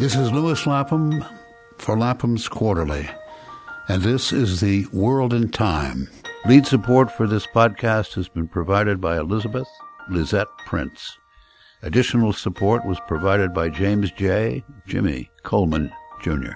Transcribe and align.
This 0.00 0.16
is 0.16 0.32
Lewis 0.32 0.66
Lapham 0.66 1.22
for 1.76 1.94
Lapham's 1.94 2.48
Quarterly, 2.48 3.06
and 3.86 4.02
this 4.02 4.32
is 4.32 4.62
the 4.62 4.86
World 4.94 5.34
in 5.34 5.50
Time. 5.50 6.08
Lead 6.46 6.66
support 6.66 7.10
for 7.10 7.26
this 7.26 7.46
podcast 7.46 8.14
has 8.14 8.26
been 8.26 8.48
provided 8.48 8.98
by 8.98 9.18
Elizabeth 9.18 9.68
Lisette 10.08 10.48
Prince. 10.64 11.18
Additional 11.82 12.32
support 12.32 12.86
was 12.86 12.98
provided 13.06 13.52
by 13.52 13.68
James 13.68 14.10
J. 14.10 14.64
Jimmy 14.86 15.28
Coleman, 15.42 15.92
Jr. 16.22 16.52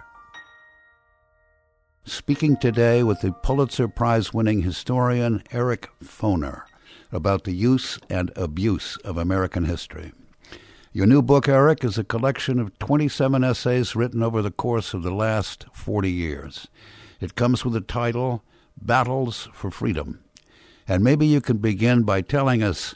Speaking 2.07 2.57
today 2.57 3.03
with 3.03 3.21
the 3.21 3.33
Pulitzer 3.33 3.89
Prize 3.89 4.33
winning 4.33 4.63
historian 4.63 5.43
Eric 5.53 5.91
Foner 6.03 6.63
about 7.13 7.45
the 7.45 7.53
use 7.53 7.99
and 8.09 8.33
abuse 8.37 8.97
of 9.05 9.19
American 9.19 9.67
history. 9.67 10.13
Your 10.97 11.07
new 11.07 11.23
book, 11.23 11.49
Eric, 11.49 11.83
is 11.83 11.99
a 11.99 12.05
collection 12.05 12.61
of 12.61 12.79
27 12.79 13.43
essays 13.43 13.97
written 13.97 14.23
over 14.23 14.41
the 14.41 14.53
course 14.53 14.95
of 14.95 15.03
the 15.03 15.11
last 15.13 15.67
40 15.73 16.09
years. 16.09 16.69
It 17.21 17.35
comes 17.35 17.65
with 17.65 17.75
the 17.75 17.81
title 17.81 18.45
Battles 18.81 19.49
for 19.53 19.73
Freedom. 19.73 20.21
And 20.87 21.03
maybe 21.03 21.27
you 21.27 21.41
can 21.41 21.57
begin 21.57 22.05
by 22.05 22.21
telling 22.21 22.63
us 22.63 22.95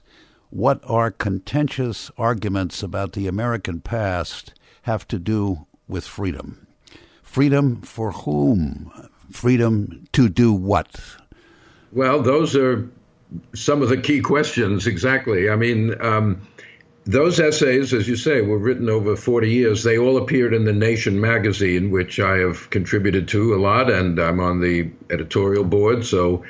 what 0.51 0.81
our 0.85 1.11
contentious 1.11 2.09
arguments 2.17 2.85
about 2.85 3.15
the 3.15 3.27
American 3.27 3.81
past 3.81 4.55
have 4.83 5.09
to 5.09 5.19
do 5.19 5.67
with 5.89 6.07
freedom. 6.07 6.69
Freedom 7.25 7.81
for 7.81 8.13
whom? 8.13 8.93
Freedom 9.33 10.07
to 10.13 10.29
do 10.29 10.53
what? 10.53 11.01
Well, 11.91 12.23
those 12.23 12.55
are 12.55 12.89
some 13.57 13.83
of 13.83 13.89
the 13.89 14.01
key 14.01 14.21
questions, 14.21 14.87
exactly. 14.87 15.51
I 15.51 15.57
mean, 15.57 16.01
um, 16.01 16.41
those 17.09 17.41
essays, 17.41 17.93
as 17.93 18.07
you 18.07 18.15
say, 18.17 18.43
were 18.43 18.59
written 18.59 18.89
over 18.89 19.17
40 19.17 19.51
years. 19.51 19.83
They 19.83 19.99
all 19.99 20.19
appeared 20.19 20.55
in 20.55 20.65
the 20.65 20.73
Nation 20.73 21.21
magazine, 21.21 21.91
which 21.91 22.21
I 22.21 22.37
have 22.39 22.71
contributed 22.71 23.29
to 23.29 23.55
a 23.55 23.59
lot, 23.59 23.91
and 23.91 24.19
I'm 24.21 24.39
on 24.39 24.61
the 24.61 24.91
editorial 25.11 25.65
board. 25.65 26.05
So 26.05 26.45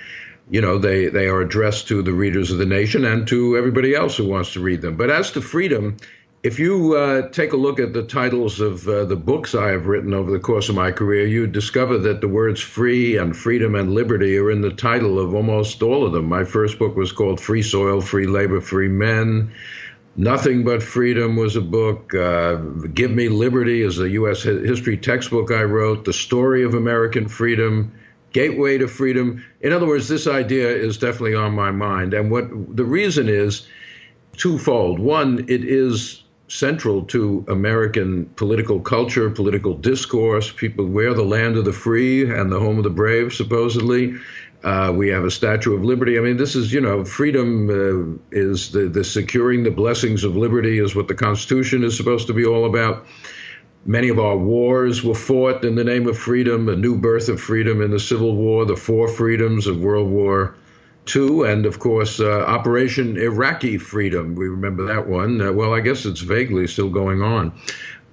you 0.50 0.60
know, 0.60 0.78
they, 0.78 1.08
they 1.08 1.26
are 1.28 1.40
addressed 1.40 1.88
to 1.88 2.02
the 2.02 2.12
readers 2.12 2.50
of 2.50 2.58
the 2.58 2.66
nation 2.66 3.04
and 3.04 3.28
to 3.28 3.56
everybody 3.56 3.94
else 3.94 4.16
who 4.16 4.26
wants 4.26 4.54
to 4.54 4.60
read 4.60 4.80
them. 4.80 4.96
But 4.96 5.10
as 5.10 5.32
to 5.32 5.42
freedom, 5.42 5.98
if 6.42 6.58
you 6.58 6.96
uh, 6.96 7.28
take 7.30 7.52
a 7.52 7.56
look 7.56 7.80
at 7.80 7.92
the 7.92 8.04
titles 8.04 8.60
of 8.60 8.88
uh, 8.88 9.04
the 9.04 9.16
books 9.16 9.54
I 9.54 9.70
have 9.70 9.86
written 9.86 10.14
over 10.14 10.30
the 10.30 10.38
course 10.38 10.68
of 10.68 10.74
my 10.74 10.92
career, 10.92 11.26
you 11.26 11.46
discover 11.46 11.98
that 11.98 12.20
the 12.20 12.28
words 12.28 12.60
free 12.60 13.18
and 13.18 13.36
freedom 13.36 13.74
and 13.74 13.92
liberty 13.92 14.38
are 14.38 14.50
in 14.50 14.62
the 14.62 14.72
title 14.72 15.18
of 15.18 15.34
almost 15.34 15.82
all 15.82 16.06
of 16.06 16.12
them. 16.12 16.26
My 16.26 16.44
first 16.44 16.78
book 16.78 16.96
was 16.96 17.12
called 17.12 17.40
Free 17.40 17.62
Soil, 17.62 18.00
Free 18.00 18.26
Labor, 18.26 18.60
Free 18.60 18.88
Men. 18.88 19.52
Nothing 20.18 20.64
But 20.64 20.82
Freedom 20.82 21.36
was 21.36 21.54
a 21.54 21.60
book. 21.60 22.12
Uh, 22.12 22.56
Give 22.92 23.12
Me 23.12 23.28
Liberty 23.28 23.82
is 23.82 24.00
a 24.00 24.10
U.S. 24.10 24.42
history 24.42 24.96
textbook 24.96 25.52
I 25.52 25.62
wrote. 25.62 26.04
The 26.04 26.12
Story 26.12 26.64
of 26.64 26.74
American 26.74 27.28
Freedom 27.28 27.92
gateway 28.32 28.78
to 28.78 28.88
freedom. 28.88 29.44
In 29.60 29.72
other 29.72 29.86
words, 29.86 30.08
this 30.08 30.26
idea 30.26 30.70
is 30.70 30.98
definitely 30.98 31.36
on 31.36 31.54
my 31.54 31.70
mind. 31.70 32.14
And 32.14 32.32
what 32.32 32.48
the 32.76 32.84
reason 32.84 33.28
is 33.28 33.68
twofold. 34.36 34.98
One, 34.98 35.44
it 35.48 35.64
is 35.64 36.24
central 36.48 37.04
to 37.04 37.44
American 37.46 38.26
political 38.34 38.80
culture, 38.80 39.30
political 39.30 39.74
discourse. 39.74 40.50
People 40.50 40.86
wear 40.86 41.14
the 41.14 41.22
land 41.22 41.56
of 41.56 41.64
the 41.64 41.72
free 41.72 42.28
and 42.28 42.50
the 42.50 42.58
home 42.58 42.78
of 42.78 42.84
the 42.84 42.90
brave, 42.90 43.32
supposedly. 43.32 44.14
Uh, 44.62 44.92
we 44.94 45.08
have 45.10 45.24
a 45.24 45.30
Statue 45.30 45.74
of 45.76 45.84
Liberty. 45.84 46.18
I 46.18 46.20
mean, 46.20 46.36
this 46.36 46.56
is, 46.56 46.72
you 46.72 46.80
know, 46.80 47.04
freedom 47.04 47.70
uh, 47.70 48.36
is 48.36 48.72
the, 48.72 48.88
the 48.88 49.04
securing 49.04 49.62
the 49.62 49.70
blessings 49.70 50.24
of 50.24 50.36
liberty, 50.36 50.78
is 50.78 50.96
what 50.96 51.06
the 51.06 51.14
Constitution 51.14 51.84
is 51.84 51.96
supposed 51.96 52.26
to 52.26 52.32
be 52.32 52.44
all 52.44 52.64
about. 52.64 53.06
Many 53.86 54.08
of 54.08 54.18
our 54.18 54.36
wars 54.36 55.04
were 55.04 55.14
fought 55.14 55.64
in 55.64 55.76
the 55.76 55.84
name 55.84 56.08
of 56.08 56.18
freedom, 56.18 56.68
a 56.68 56.74
new 56.74 56.96
birth 56.96 57.28
of 57.28 57.40
freedom 57.40 57.80
in 57.80 57.92
the 57.92 58.00
Civil 58.00 58.34
War, 58.34 58.64
the 58.64 58.76
four 58.76 59.06
freedoms 59.06 59.68
of 59.68 59.80
World 59.80 60.10
War 60.10 60.56
II, 61.14 61.50
and 61.50 61.64
of 61.64 61.78
course, 61.78 62.20
uh, 62.20 62.40
Operation 62.40 63.16
Iraqi 63.16 63.78
Freedom. 63.78 64.34
We 64.34 64.48
remember 64.48 64.86
that 64.86 65.06
one. 65.08 65.40
Uh, 65.40 65.52
well, 65.52 65.72
I 65.72 65.80
guess 65.80 66.04
it's 66.04 66.20
vaguely 66.20 66.66
still 66.66 66.90
going 66.90 67.22
on. 67.22 67.52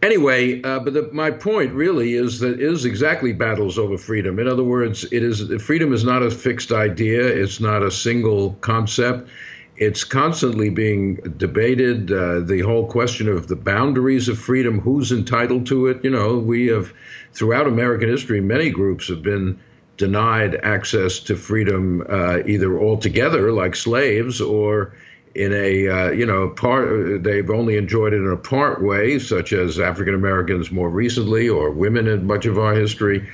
Anyway, 0.02 0.62
uh, 0.62 0.80
but 0.80 0.94
the, 0.94 1.10
my 1.12 1.32
point 1.32 1.74
really 1.74 2.14
is 2.14 2.40
that 2.40 2.60
is 2.60 2.86
exactly 2.86 3.34
battles 3.34 3.80
over 3.80 3.98
freedom. 3.98 4.38
In 4.40 4.48
other 4.48 4.64
words, 4.64 5.04
it 5.12 5.24
is 5.24 5.50
freedom 5.64 5.94
is 5.94 6.04
not 6.04 6.22
a 6.22 6.30
fixed 6.30 6.72
idea. 6.72 7.26
It's 7.26 7.60
not 7.60 7.82
a 7.82 7.90
single 7.90 8.54
concept. 8.62 9.30
It's 9.78 10.04
constantly 10.04 10.70
being 10.70 11.16
debated. 11.38 12.12
Uh, 12.12 12.42
the 12.42 12.62
whole 12.62 12.88
question 12.88 13.28
of 13.28 13.48
the 13.48 13.56
boundaries 13.56 14.30
of 14.30 14.38
freedom, 14.38 14.80
who's 14.80 15.12
entitled 15.12 15.66
to 15.68 15.88
it. 15.88 16.04
You 16.04 16.12
know, 16.12 16.38
we 16.38 16.68
have, 16.68 16.94
throughout 17.34 17.68
American 17.68 18.08
history, 18.08 18.42
many 18.42 18.70
groups 18.70 19.10
have 19.10 19.24
been 19.24 19.60
denied 19.98 20.56
access 20.64 21.20
to 21.20 21.36
freedom 21.36 22.06
uh, 22.10 22.40
either 22.46 22.80
altogether, 22.80 23.52
like 23.52 23.76
slaves, 23.76 24.40
or 24.40 24.94
in 25.36 25.54
a 25.54 25.88
uh, 25.88 26.12
you 26.12 26.26
know 26.26 26.50
part 26.50 27.24
they've 27.24 27.50
only 27.50 27.78
enjoyed 27.78 28.14
it 28.14 28.18
in 28.18 28.32
a 28.32 28.38
part 28.38 28.82
way, 28.82 29.20
such 29.20 29.54
as 29.54 29.80
African 29.80 30.16
Americans 30.16 30.72
more 30.72 30.90
recently, 30.90 31.50
or 31.50 31.72
women 31.72 32.08
in 32.08 32.26
much 32.26 32.46
of 32.46 32.58
our 32.58 32.74
history. 32.74 33.30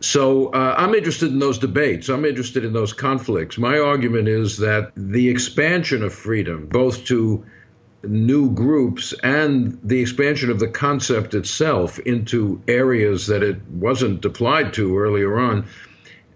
So 0.00 0.48
uh, 0.48 0.74
I'm 0.76 0.94
interested 0.94 1.30
in 1.30 1.38
those 1.38 1.58
debates. 1.58 2.08
I'm 2.08 2.24
interested 2.24 2.64
in 2.64 2.72
those 2.72 2.92
conflicts. 2.92 3.56
My 3.56 3.78
argument 3.78 4.26
is 4.26 4.58
that 4.58 4.92
the 4.96 5.28
expansion 5.28 6.02
of 6.02 6.12
freedom, 6.12 6.66
both 6.66 7.04
to 7.04 7.44
new 8.02 8.50
groups 8.50 9.14
and 9.22 9.78
the 9.84 10.00
expansion 10.00 10.50
of 10.50 10.58
the 10.58 10.66
concept 10.66 11.34
itself 11.34 12.00
into 12.00 12.60
areas 12.66 13.28
that 13.28 13.44
it 13.44 13.64
wasn't 13.68 14.24
applied 14.24 14.72
to 14.74 14.98
earlier 14.98 15.38
on, 15.38 15.66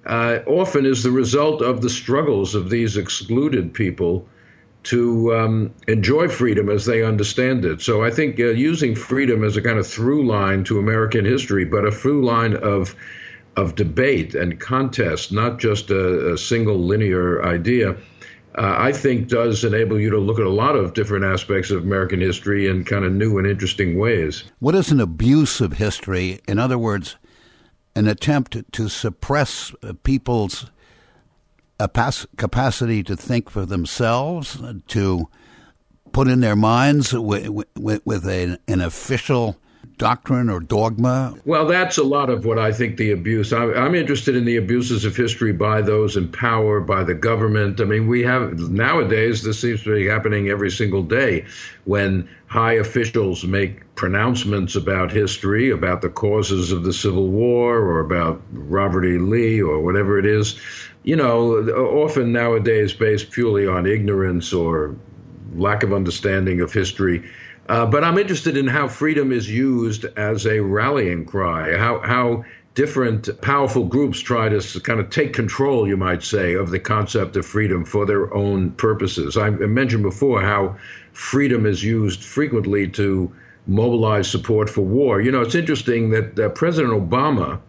uh, 0.04 0.38
often 0.46 0.86
is 0.86 1.02
the 1.02 1.10
result 1.10 1.60
of 1.60 1.80
the 1.80 1.90
struggles 1.90 2.54
of 2.54 2.70
these 2.70 2.96
excluded 2.96 3.74
people 3.74 4.28
to 4.86 5.34
um, 5.34 5.74
enjoy 5.88 6.28
freedom 6.28 6.68
as 6.68 6.86
they 6.86 7.02
understand 7.02 7.64
it. 7.64 7.82
So 7.82 8.04
I 8.04 8.10
think 8.10 8.38
uh, 8.38 8.50
using 8.50 8.94
freedom 8.94 9.42
as 9.42 9.56
a 9.56 9.62
kind 9.62 9.78
of 9.78 9.86
through 9.86 10.26
line 10.26 10.62
to 10.64 10.78
American 10.78 11.24
history, 11.24 11.64
but 11.64 11.84
a 11.84 11.90
through 11.90 12.24
line 12.24 12.54
of 12.56 12.94
of 13.56 13.74
debate 13.74 14.34
and 14.34 14.60
contest, 14.60 15.32
not 15.32 15.58
just 15.58 15.90
a, 15.90 16.34
a 16.34 16.38
single 16.38 16.78
linear 16.78 17.42
idea, 17.42 17.92
uh, 17.92 17.96
I 18.78 18.92
think 18.92 19.28
does 19.28 19.64
enable 19.64 19.98
you 19.98 20.10
to 20.10 20.18
look 20.18 20.38
at 20.38 20.44
a 20.44 20.50
lot 20.50 20.76
of 20.76 20.92
different 20.92 21.24
aspects 21.24 21.70
of 21.70 21.82
American 21.82 22.20
history 22.20 22.68
in 22.68 22.84
kind 22.84 23.04
of 23.04 23.12
new 23.12 23.38
and 23.38 23.46
interesting 23.46 23.98
ways. 23.98 24.44
What 24.58 24.74
is 24.74 24.92
an 24.92 25.00
abuse 25.00 25.62
of 25.62 25.74
history? 25.74 26.40
In 26.46 26.58
other 26.58 26.76
words, 26.78 27.16
an 27.94 28.06
attempt 28.06 28.62
to 28.72 28.88
suppress 28.88 29.72
uh, 31.78 31.88
people's 31.88 32.26
capacity 32.36 33.02
to 33.02 33.16
think 33.16 33.50
for 33.50 33.66
themselves, 33.66 34.60
to 34.88 35.28
put 36.12 36.28
in 36.28 36.40
their 36.40 36.56
minds 36.56 37.12
with, 37.12 37.48
with, 37.76 38.26
an, 38.26 38.58
an 38.68 38.80
official 38.80 39.56
doctrine 39.98 40.50
or 40.50 40.60
dogma? 40.60 41.34
Well, 41.44 41.66
that's 41.66 41.98
a 41.98 42.02
lot 42.02 42.30
of 42.30 42.44
what 42.44 42.58
I 42.58 42.72
think 42.72 42.96
the 42.96 43.12
abuse. 43.12 43.52
I'm 43.52 43.94
interested 43.94 44.36
in 44.36 44.44
the 44.44 44.56
abuses 44.56 45.04
of 45.04 45.16
history 45.16 45.52
by 45.52 45.82
those 45.82 46.16
in 46.16 46.30
power, 46.30 46.80
by 46.80 47.04
the 47.04 47.14
government. 47.14 47.80
I 47.80 47.84
mean, 47.84 48.06
we 48.08 48.22
have 48.22 48.58
nowadays, 48.58 49.42
this 49.42 49.60
seems 49.60 49.82
to 49.84 49.94
be 49.94 50.06
happening 50.06 50.48
every 50.48 50.70
single 50.70 51.02
day 51.02 51.46
when 51.84 52.28
high 52.46 52.74
officials 52.74 53.44
make 53.44 53.94
pronouncements 53.94 54.76
about 54.76 55.10
history, 55.10 55.70
about 55.70 56.02
the 56.02 56.10
causes 56.10 56.72
of 56.72 56.84
the 56.84 56.92
Civil 56.92 57.28
War, 57.28 57.78
or 57.78 58.00
about 58.00 58.42
Robert 58.52 59.04
E. 59.04 59.18
Lee, 59.18 59.62
or 59.62 59.80
whatever 59.80 60.18
it 60.18 60.26
is. 60.26 60.60
You 61.02 61.16
know, 61.16 61.58
often 62.04 62.32
nowadays 62.32 62.92
based 62.92 63.30
purely 63.30 63.66
on 63.66 63.86
ignorance 63.86 64.52
or 64.52 64.96
lack 65.54 65.82
of 65.82 65.92
understanding 65.92 66.60
of 66.60 66.72
history 66.72 67.30
uh, 67.68 67.86
but 67.86 68.04
I'm 68.04 68.18
interested 68.18 68.56
in 68.56 68.66
how 68.66 68.88
freedom 68.88 69.32
is 69.32 69.50
used 69.50 70.04
as 70.16 70.46
a 70.46 70.60
rallying 70.60 71.24
cry, 71.24 71.76
how, 71.76 72.00
how 72.00 72.44
different 72.76 73.40
powerful 73.40 73.84
groups 73.84 74.20
try 74.20 74.48
to 74.50 74.80
kind 74.80 75.00
of 75.00 75.10
take 75.10 75.32
control, 75.32 75.88
you 75.88 75.96
might 75.96 76.22
say, 76.22 76.54
of 76.54 76.70
the 76.70 76.78
concept 76.78 77.34
of 77.36 77.46
freedom 77.46 77.84
for 77.84 78.04
their 78.04 78.32
own 78.34 78.70
purposes. 78.72 79.36
I 79.36 79.50
mentioned 79.50 80.02
before 80.02 80.42
how 80.42 80.76
freedom 81.12 81.64
is 81.64 81.82
used 81.82 82.22
frequently 82.22 82.86
to 82.88 83.34
mobilize 83.66 84.30
support 84.30 84.68
for 84.68 84.82
war. 84.82 85.20
You 85.20 85.32
know, 85.32 85.40
it's 85.40 85.54
interesting 85.54 86.10
that 86.10 86.38
uh, 86.38 86.48
President 86.50 86.94
Obama. 86.94 87.60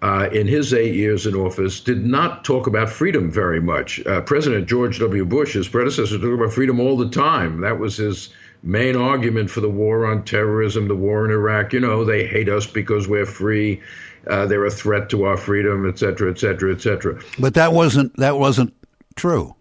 Uh, 0.00 0.28
in 0.32 0.46
his 0.46 0.72
eight 0.72 0.94
years 0.94 1.26
in 1.26 1.34
office, 1.34 1.80
did 1.80 2.06
not 2.06 2.44
talk 2.44 2.68
about 2.68 2.88
freedom 2.88 3.32
very 3.32 3.60
much. 3.60 3.98
Uh, 4.06 4.20
President 4.20 4.68
George 4.68 5.00
W. 5.00 5.24
Bush, 5.24 5.54
his 5.54 5.66
predecessor, 5.66 6.20
talked 6.20 6.34
about 6.34 6.52
freedom 6.52 6.78
all 6.78 6.96
the 6.96 7.10
time. 7.10 7.62
That 7.62 7.80
was 7.80 7.96
his 7.96 8.28
main 8.62 8.96
argument 8.96 9.50
for 9.50 9.60
the 9.60 9.68
war 9.68 10.06
on 10.06 10.24
terrorism, 10.24 10.88
the 10.88 10.96
war 10.96 11.24
in 11.24 11.30
Iraq. 11.30 11.72
You 11.72 11.80
know, 11.80 12.04
they 12.04 12.26
hate 12.26 12.48
us 12.48 12.66
because 12.66 13.08
we're 13.08 13.26
free. 13.26 13.82
Uh, 14.26 14.46
they're 14.46 14.66
a 14.66 14.70
threat 14.70 15.08
to 15.10 15.24
our 15.24 15.36
freedom, 15.36 15.88
et 15.88 15.98
cetera, 15.98 16.30
et 16.30 16.38
cetera, 16.38 16.74
et 16.74 16.80
cetera. 16.80 17.20
But 17.38 17.54
that 17.54 17.72
wasn't 17.72 18.16
that 18.16 18.38
wasn't 18.38 18.74
true. 19.16 19.54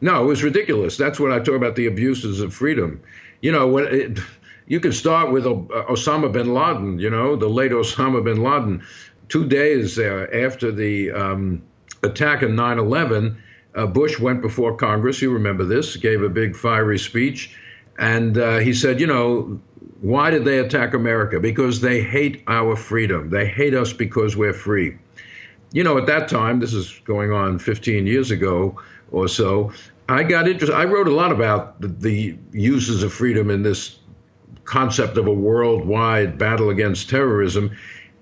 No, 0.00 0.24
it 0.24 0.26
was 0.26 0.42
ridiculous. 0.42 0.96
That's 0.96 1.20
what 1.20 1.32
I 1.32 1.38
talk 1.38 1.54
about 1.54 1.76
the 1.76 1.86
abuses 1.86 2.40
of 2.40 2.52
freedom. 2.52 3.00
You 3.40 3.52
know, 3.52 3.68
when 3.68 3.86
it, 3.86 4.18
you 4.66 4.80
can 4.80 4.92
start 4.92 5.30
with 5.30 5.44
Osama 5.44 6.32
bin 6.32 6.52
Laden, 6.52 6.98
you 6.98 7.08
know, 7.08 7.36
the 7.36 7.48
late 7.48 7.72
Osama 7.72 8.22
bin 8.22 8.42
Laden. 8.42 8.82
Two 9.28 9.46
days 9.46 9.98
uh, 9.98 10.26
after 10.32 10.72
the 10.72 11.12
um, 11.12 11.62
attack 12.02 12.42
on 12.42 12.56
9 12.56 12.78
11, 12.78 13.42
uh, 13.74 13.86
Bush 13.86 14.18
went 14.18 14.42
before 14.42 14.76
Congress. 14.76 15.22
You 15.22 15.32
remember 15.32 15.64
this, 15.64 15.96
gave 15.96 16.22
a 16.22 16.28
big 16.28 16.56
fiery 16.56 16.98
speech. 16.98 17.56
And 18.02 18.36
uh, 18.36 18.58
he 18.58 18.74
said, 18.74 19.00
you 19.00 19.06
know, 19.06 19.60
why 20.00 20.30
did 20.30 20.44
they 20.44 20.58
attack 20.58 20.92
America? 20.92 21.38
Because 21.38 21.80
they 21.80 22.02
hate 22.02 22.42
our 22.48 22.74
freedom. 22.74 23.30
They 23.30 23.46
hate 23.46 23.74
us 23.74 23.92
because 23.92 24.36
we're 24.36 24.52
free. 24.52 24.98
You 25.70 25.84
know, 25.84 25.96
at 25.98 26.06
that 26.06 26.26
time, 26.26 26.58
this 26.58 26.74
is 26.74 27.00
going 27.04 27.30
on 27.30 27.60
15 27.60 28.08
years 28.08 28.32
ago 28.32 28.82
or 29.12 29.28
so, 29.28 29.72
I 30.08 30.24
got 30.24 30.48
interested. 30.48 30.74
I 30.74 30.84
wrote 30.84 31.06
a 31.06 31.14
lot 31.14 31.30
about 31.30 31.80
the, 31.80 31.86
the 31.86 32.36
uses 32.50 33.04
of 33.04 33.12
freedom 33.12 33.50
in 33.50 33.62
this 33.62 34.00
concept 34.64 35.16
of 35.16 35.28
a 35.28 35.32
worldwide 35.32 36.38
battle 36.38 36.70
against 36.70 37.08
terrorism. 37.08 37.70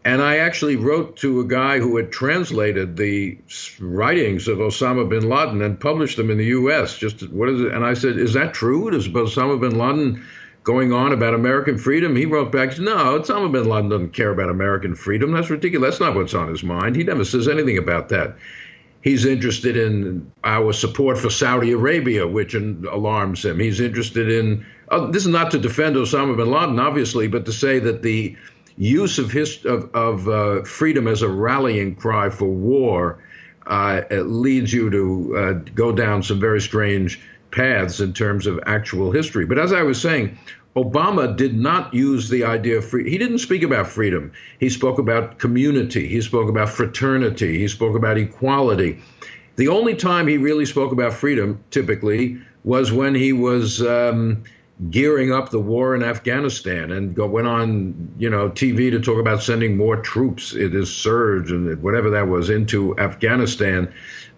And 0.05 0.23
I 0.23 0.39
actually 0.39 0.77
wrote 0.77 1.19
to 1.19 1.41
a 1.41 1.45
guy 1.45 1.79
who 1.79 1.97
had 1.97 2.11
translated 2.11 2.97
the 2.97 3.37
writings 3.81 4.49
of 4.49 4.59
Osama 4.59 5.07
bin 5.09 5.29
Laden 5.29 5.61
and 5.61 5.79
published 5.79 6.17
them 6.17 6.31
in 6.31 6.39
the 6.39 6.47
U.S. 6.47 6.97
Just 6.97 7.29
what 7.31 7.51
is 7.51 7.61
it? 7.61 7.73
And 7.73 7.85
I 7.85 7.93
said, 7.95 8.17
"Is 8.19 8.33
that 8.33 8.55
true? 8.55 8.91
Does 8.91 9.09
Osama 9.09 9.61
bin 9.61 9.77
Laden 9.77 10.25
going 10.65 10.95
on 10.95 11.13
about 11.13 11.35
American 11.35 11.77
freedom?" 11.77 12.17
He 12.17 12.25
wrote 12.25 12.51
back, 12.51 12.79
"No, 12.79 13.21
Osama 13.21 13.53
bin 13.53 13.69
Laden 13.69 13.91
doesn't 13.91 14.15
care 14.15 14.31
about 14.31 14.49
American 14.49 14.95
freedom. 14.95 15.33
That's 15.33 15.51
ridiculous. 15.51 15.99
That's 15.99 16.01
not 16.01 16.15
what's 16.15 16.35
on 16.35 16.49
his 16.49 16.63
mind. 16.63 16.97
He 16.97 17.05
never 17.05 17.25
says 17.25 17.47
anything 17.47 17.77
about 17.77 18.09
that." 18.09 18.37
He's 19.03 19.25
interested 19.25 19.79
in 19.79 20.31
our 20.45 20.75
support 20.75 21.17
for 21.17 21.31
Saudi 21.31 21.73
Arabia, 21.73 22.27
which 22.27 22.55
alarms 22.55 23.45
him. 23.47 23.59
He's 23.59 23.81
interested 23.81 24.31
in 24.31 24.67
uh, 24.91 25.07
this 25.07 25.23
is 25.23 25.29
not 25.29 25.53
to 25.53 25.59
defend 25.59 25.97
Osama 25.97 26.37
bin 26.37 26.51
Laden, 26.51 26.79
obviously, 26.79 27.29
but 27.29 27.47
to 27.47 27.53
say 27.53 27.79
that 27.79 28.03
the 28.03 28.37
use 28.77 29.19
of, 29.19 29.35
of, 29.67 29.95
of 29.95 30.29
uh, 30.29 30.63
freedom 30.65 31.07
as 31.07 31.23
a 31.23 31.29
rallying 31.29 31.95
cry 31.95 32.31
for 32.31 32.47
war 32.47 33.23
uh, 33.67 34.03
leads 34.11 34.73
you 34.73 34.91
to 34.91 35.37
uh, 35.37 35.53
go 35.75 35.93
down 35.93 36.23
some 36.23 36.41
very 36.41 36.61
strange 36.61 37.21
paths 37.51 38.01
in 38.01 38.13
terms 38.13 38.47
of 38.47 38.61
actual 38.67 39.11
history. 39.11 39.47
But 39.47 39.59
as 39.59 39.73
I 39.73 39.83
was 39.83 40.01
saying, 40.01 40.39
Obama 40.77 41.37
did 41.37 41.57
not 41.57 41.93
use 41.93 42.29
the 42.29 42.45
idea 42.45 42.79
of 42.79 42.85
free. 42.85 43.11
He 43.11 43.19
didn't 43.19 43.39
speak 43.39 43.63
about 43.63 43.89
freedom. 43.89 44.33
He 44.61 44.69
spoke 44.69 44.99
about 44.99 45.39
community. 45.39 46.07
He 46.07 46.21
spoke 46.21 46.49
about 46.49 46.69
fraternity. 46.69 47.59
He 47.59 47.69
spoke 47.69 47.97
about 47.97 48.19
equality. 48.19 49.01
The 49.57 49.69
only 49.69 49.95
time 49.95 50.29
he 50.29 50.39
really 50.39 50.67
spoke 50.67 50.93
about 50.93 51.13
freedom, 51.13 51.63
typically, 51.71 52.39
was 52.65 52.93
when 52.93 53.15
he 53.15 53.33
was 53.33 53.83
um, 53.83 54.45
gearing 54.89 55.31
up 55.31 55.51
the 55.51 55.61
war 55.61 55.95
in 55.95 56.03
Afghanistan 56.03 56.91
and 56.91 57.15
go, 57.15 57.27
went 57.27 57.47
on, 57.47 58.15
you 58.19 58.31
know, 58.31 58.49
TV 58.49 58.91
to 58.91 59.01
talk 59.01 59.19
about 59.19 59.43
sending 59.43 59.77
more 59.77 59.97
troops 59.97 60.55
in 60.55 60.73
his 60.73 60.95
surge 60.95 61.51
and 61.51 61.83
whatever 61.83 62.11
that 62.11 62.29
was 62.29 62.49
into 62.49 62.99
Afghanistan, 62.99 63.93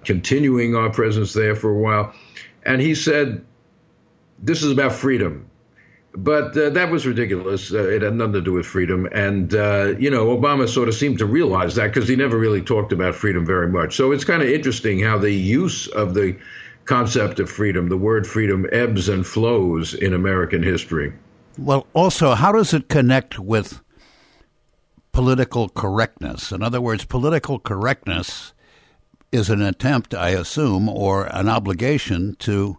continuing 0.04 0.74
our 0.74 0.90
presence 0.90 1.32
there 1.32 1.54
for 1.54 1.70
a 1.70 1.78
while. 1.78 2.12
And 2.64 2.80
he 2.80 2.94
said, 2.96 3.44
this 4.40 4.64
is 4.64 4.72
about 4.72 4.92
freedom. 4.92 5.48
But 6.14 6.56
uh, 6.56 6.70
that 6.70 6.90
was 6.90 7.06
ridiculous. 7.06 7.72
Uh, 7.72 7.88
it 7.88 8.02
had 8.02 8.14
nothing 8.14 8.34
to 8.34 8.42
do 8.42 8.52
with 8.52 8.66
freedom. 8.66 9.06
And, 9.12 9.54
uh, 9.54 9.94
you 9.98 10.10
know, 10.10 10.26
Obama 10.36 10.68
sort 10.68 10.88
of 10.88 10.94
seemed 10.94 11.18
to 11.18 11.26
realize 11.26 11.76
that 11.76 11.94
because 11.94 12.08
he 12.08 12.16
never 12.16 12.36
really 12.36 12.60
talked 12.60 12.92
about 12.92 13.14
freedom 13.14 13.46
very 13.46 13.68
much. 13.68 13.96
So 13.96 14.12
it's 14.12 14.24
kind 14.24 14.42
of 14.42 14.48
interesting 14.48 15.00
how 15.00 15.16
the 15.16 15.32
use 15.32 15.86
of 15.86 16.12
the 16.12 16.36
concept 16.84 17.40
of 17.40 17.50
freedom. 17.50 17.88
The 17.88 17.96
word 17.96 18.26
freedom 18.26 18.66
ebbs 18.72 19.08
and 19.08 19.26
flows 19.26 19.94
in 19.94 20.12
American 20.12 20.62
history. 20.62 21.12
Well, 21.58 21.86
also, 21.92 22.34
how 22.34 22.52
does 22.52 22.72
it 22.72 22.88
connect 22.88 23.38
with 23.38 23.80
political 25.12 25.68
correctness? 25.68 26.50
In 26.50 26.62
other 26.62 26.80
words, 26.80 27.04
political 27.04 27.58
correctness 27.58 28.54
is 29.30 29.50
an 29.50 29.62
attempt, 29.62 30.14
I 30.14 30.30
assume, 30.30 30.88
or 30.88 31.26
an 31.26 31.48
obligation 31.48 32.36
to 32.40 32.78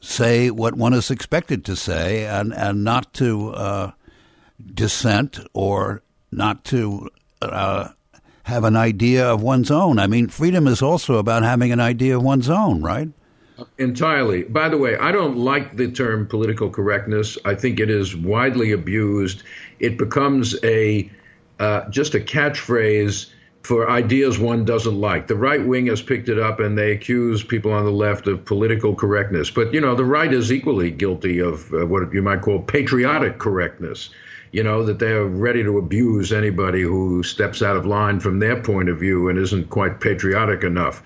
say 0.00 0.50
what 0.50 0.74
one 0.74 0.94
is 0.94 1.10
expected 1.10 1.64
to 1.64 1.76
say 1.76 2.26
and, 2.26 2.54
and 2.54 2.82
not 2.84 3.12
to 3.14 3.50
uh, 3.50 3.90
dissent 4.74 5.38
or 5.52 6.02
not 6.32 6.64
to 6.64 7.08
uh, 7.42 7.88
have 8.44 8.64
an 8.64 8.76
idea 8.76 9.28
of 9.28 9.42
one's 9.42 9.70
own. 9.70 9.98
I 9.98 10.06
mean, 10.06 10.28
freedom 10.28 10.66
is 10.66 10.82
also 10.82 11.16
about 11.16 11.42
having 11.42 11.72
an 11.72 11.80
idea 11.80 12.16
of 12.16 12.22
one's 12.22 12.48
own, 12.48 12.82
right? 12.82 13.08
Entirely. 13.78 14.42
By 14.44 14.68
the 14.68 14.78
way, 14.78 14.96
I 14.96 15.12
don't 15.12 15.36
like 15.36 15.76
the 15.76 15.90
term 15.90 16.26
political 16.26 16.70
correctness. 16.70 17.38
I 17.44 17.54
think 17.54 17.80
it 17.80 17.90
is 17.90 18.16
widely 18.16 18.72
abused. 18.72 19.42
It 19.78 19.98
becomes 19.98 20.56
a 20.64 21.10
uh, 21.58 21.88
just 21.90 22.14
a 22.14 22.20
catchphrase 22.20 23.30
for 23.62 23.90
ideas 23.90 24.38
one 24.38 24.64
doesn't 24.64 24.98
like. 24.98 25.26
The 25.26 25.36
right 25.36 25.64
wing 25.64 25.86
has 25.86 26.00
picked 26.00 26.28
it 26.28 26.38
up 26.38 26.60
and 26.60 26.76
they 26.76 26.92
accuse 26.92 27.44
people 27.44 27.72
on 27.72 27.84
the 27.84 27.90
left 27.90 28.26
of 28.26 28.44
political 28.44 28.94
correctness. 28.94 29.50
But, 29.50 29.74
you 29.74 29.80
know, 29.80 29.94
the 29.94 30.04
right 30.04 30.32
is 30.32 30.50
equally 30.50 30.90
guilty 30.90 31.40
of 31.40 31.72
uh, 31.74 31.86
what 31.86 32.12
you 32.14 32.22
might 32.22 32.40
call 32.40 32.60
patriotic 32.60 33.38
correctness. 33.38 34.10
You 34.52 34.64
know, 34.64 34.84
that 34.86 34.98
they're 34.98 35.26
ready 35.26 35.62
to 35.62 35.78
abuse 35.78 36.32
anybody 36.32 36.82
who 36.82 37.22
steps 37.22 37.62
out 37.62 37.76
of 37.76 37.86
line 37.86 38.18
from 38.18 38.40
their 38.40 38.60
point 38.60 38.88
of 38.88 38.98
view 38.98 39.28
and 39.28 39.38
isn't 39.38 39.70
quite 39.70 40.00
patriotic 40.00 40.64
enough. 40.64 41.02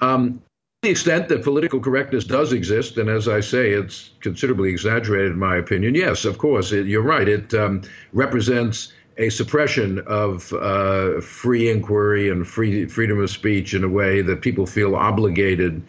Um, 0.00 0.42
the 0.82 0.90
extent 0.90 1.28
that 1.28 1.44
political 1.44 1.78
correctness 1.78 2.24
does 2.24 2.52
exist, 2.52 2.98
and 2.98 3.08
as 3.08 3.28
I 3.28 3.38
say, 3.38 3.70
it's 3.70 4.10
considerably 4.18 4.70
exaggerated 4.70 5.30
in 5.30 5.38
my 5.38 5.56
opinion, 5.56 5.94
yes, 5.94 6.24
of 6.24 6.38
course, 6.38 6.72
it, 6.72 6.86
you're 6.86 7.02
right. 7.02 7.28
It 7.28 7.54
um, 7.54 7.82
represents 8.12 8.92
a 9.16 9.28
suppression 9.28 10.00
of 10.08 10.52
uh, 10.52 11.20
free 11.20 11.70
inquiry 11.70 12.30
and 12.30 12.48
free 12.48 12.86
freedom 12.86 13.20
of 13.20 13.30
speech 13.30 13.74
in 13.74 13.84
a 13.84 13.88
way 13.88 14.22
that 14.22 14.40
people 14.40 14.66
feel 14.66 14.96
obligated 14.96 15.84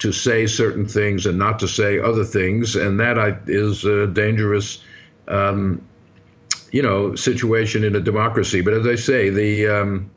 to 0.00 0.10
say 0.10 0.48
certain 0.48 0.88
things 0.88 1.24
and 1.26 1.38
not 1.38 1.60
to 1.60 1.68
say 1.68 2.00
other 2.00 2.24
things, 2.24 2.74
and 2.74 2.98
that 2.98 3.20
I, 3.20 3.38
is 3.46 3.84
a 3.84 4.08
dangerous, 4.08 4.82
um, 5.28 5.86
you 6.72 6.82
know, 6.82 7.14
situation 7.14 7.84
in 7.84 7.94
a 7.94 8.00
democracy. 8.00 8.60
But 8.60 8.74
as 8.74 8.88
I 8.88 8.96
say, 8.96 9.30
the 9.30 9.68
um, 9.68 10.10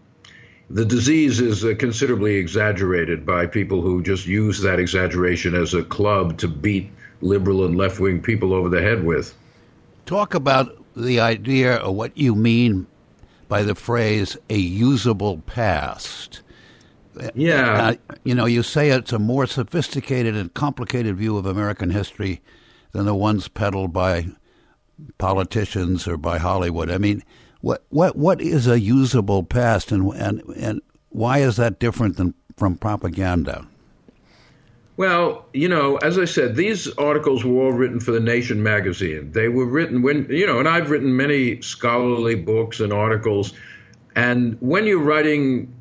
the 0.69 0.85
disease 0.85 1.39
is 1.39 1.63
uh, 1.63 1.73
considerably 1.77 2.35
exaggerated 2.35 3.25
by 3.25 3.45
people 3.45 3.81
who 3.81 4.01
just 4.01 4.25
use 4.25 4.61
that 4.61 4.79
exaggeration 4.79 5.53
as 5.53 5.73
a 5.73 5.83
club 5.83 6.37
to 6.39 6.47
beat 6.47 6.91
liberal 7.21 7.65
and 7.65 7.75
left 7.75 7.99
wing 7.99 8.21
people 8.21 8.53
over 8.53 8.69
the 8.69 8.81
head 8.81 9.03
with. 9.03 9.33
Talk 10.05 10.33
about 10.33 10.83
the 10.95 11.19
idea 11.19 11.75
of 11.77 11.95
what 11.95 12.17
you 12.17 12.35
mean 12.35 12.87
by 13.47 13.63
the 13.63 13.75
phrase 13.75 14.37
a 14.49 14.57
usable 14.57 15.39
past. 15.39 16.41
Yeah. 17.33 17.95
Uh, 18.09 18.15
you 18.23 18.35
know, 18.35 18.45
you 18.45 18.63
say 18.63 18.89
it's 18.89 19.13
a 19.13 19.19
more 19.19 19.45
sophisticated 19.45 20.35
and 20.35 20.53
complicated 20.53 21.15
view 21.15 21.37
of 21.37 21.45
American 21.45 21.91
history 21.91 22.41
than 22.91 23.05
the 23.05 23.15
ones 23.15 23.47
peddled 23.47 23.93
by 23.93 24.27
politicians 25.17 26.07
or 26.07 26.17
by 26.17 26.37
Hollywood. 26.37 26.89
I 26.89 26.97
mean, 26.97 27.23
what 27.65 27.83
what 27.89 28.15
what 28.15 28.41
is 28.41 28.67
a 28.67 28.79
usable 28.79 29.41
past, 29.41 29.91
and 29.91 30.13
and 30.13 30.39
and 30.55 30.81
why 31.09 31.39
is 31.39 31.55
that 31.55 31.79
different 31.79 32.15
than 32.15 32.35
from 32.57 32.75
propaganda? 32.75 33.65
Well, 34.97 35.47
you 35.51 35.67
know, 35.67 35.97
as 35.97 36.19
I 36.19 36.25
said, 36.25 36.55
these 36.55 36.87
articles 36.99 37.43
were 37.43 37.63
all 37.63 37.71
written 37.71 37.99
for 37.99 38.11
the 38.11 38.19
Nation 38.19 38.61
magazine. 38.61 39.31
They 39.31 39.47
were 39.49 39.65
written 39.65 40.03
when, 40.03 40.27
you 40.29 40.45
know, 40.45 40.59
and 40.59 40.69
I've 40.69 40.91
written 40.91 41.17
many 41.17 41.59
scholarly 41.61 42.35
books 42.35 42.79
and 42.79 42.93
articles. 42.93 43.51
And 44.15 44.57
when 44.61 44.85
you're 44.85 45.03
writing 45.03 45.73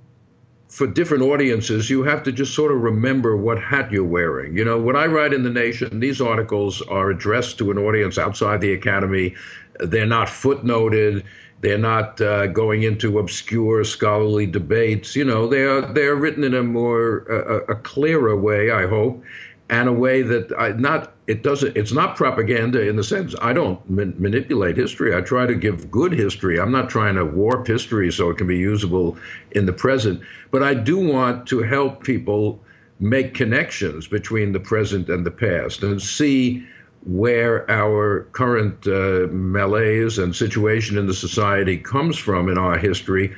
for 0.68 0.86
different 0.86 1.22
audiences, 1.22 1.90
you 1.90 2.02
have 2.02 2.22
to 2.22 2.32
just 2.32 2.54
sort 2.54 2.72
of 2.72 2.80
remember 2.80 3.36
what 3.36 3.62
hat 3.62 3.92
you're 3.92 4.04
wearing. 4.04 4.56
You 4.56 4.64
know, 4.64 4.80
when 4.80 4.96
I 4.96 5.04
write 5.04 5.34
in 5.34 5.42
the 5.42 5.50
Nation, 5.50 6.00
these 6.00 6.22
articles 6.22 6.80
are 6.82 7.10
addressed 7.10 7.58
to 7.58 7.70
an 7.70 7.76
audience 7.76 8.16
outside 8.16 8.62
the 8.62 8.72
Academy. 8.72 9.34
They're 9.80 10.06
not 10.06 10.28
footnoted. 10.28 11.24
They're 11.64 11.78
not 11.78 12.20
uh, 12.20 12.48
going 12.48 12.82
into 12.82 13.18
obscure 13.18 13.84
scholarly 13.84 14.44
debates. 14.44 15.16
You 15.16 15.24
know, 15.24 15.46
they 15.46 15.62
are 15.62 15.80
they're 15.80 16.14
written 16.14 16.44
in 16.44 16.52
a 16.52 16.62
more 16.62 17.24
uh, 17.32 17.72
a 17.72 17.76
clearer 17.76 18.36
way, 18.36 18.70
I 18.70 18.86
hope, 18.86 19.24
and 19.70 19.88
a 19.88 19.92
way 19.92 20.20
that 20.20 20.52
I 20.58 20.72
not 20.72 21.14
it 21.26 21.42
doesn't 21.42 21.74
it's 21.74 21.90
not 21.90 22.16
propaganda 22.18 22.86
in 22.86 22.96
the 22.96 23.02
sense 23.02 23.34
I 23.40 23.54
don't 23.54 23.80
manipulate 23.88 24.76
history. 24.76 25.16
I 25.16 25.22
try 25.22 25.46
to 25.46 25.54
give 25.54 25.90
good 25.90 26.12
history. 26.12 26.60
I'm 26.60 26.70
not 26.70 26.90
trying 26.90 27.14
to 27.14 27.24
warp 27.24 27.66
history 27.66 28.12
so 28.12 28.28
it 28.28 28.36
can 28.36 28.46
be 28.46 28.58
usable 28.58 29.16
in 29.52 29.64
the 29.64 29.72
present, 29.72 30.20
but 30.50 30.62
I 30.62 30.74
do 30.74 30.98
want 30.98 31.46
to 31.46 31.62
help 31.62 32.04
people 32.04 32.60
make 33.00 33.32
connections 33.32 34.06
between 34.06 34.52
the 34.52 34.60
present 34.60 35.08
and 35.08 35.24
the 35.24 35.30
past 35.30 35.82
and 35.82 36.02
see 36.02 36.66
where 37.06 37.70
our 37.70 38.24
current 38.32 38.86
uh, 38.86 39.26
malaise 39.30 40.18
and 40.18 40.34
situation 40.34 40.96
in 40.96 41.06
the 41.06 41.14
society 41.14 41.76
comes 41.76 42.16
from 42.16 42.48
in 42.48 42.56
our 42.56 42.78
history, 42.78 43.34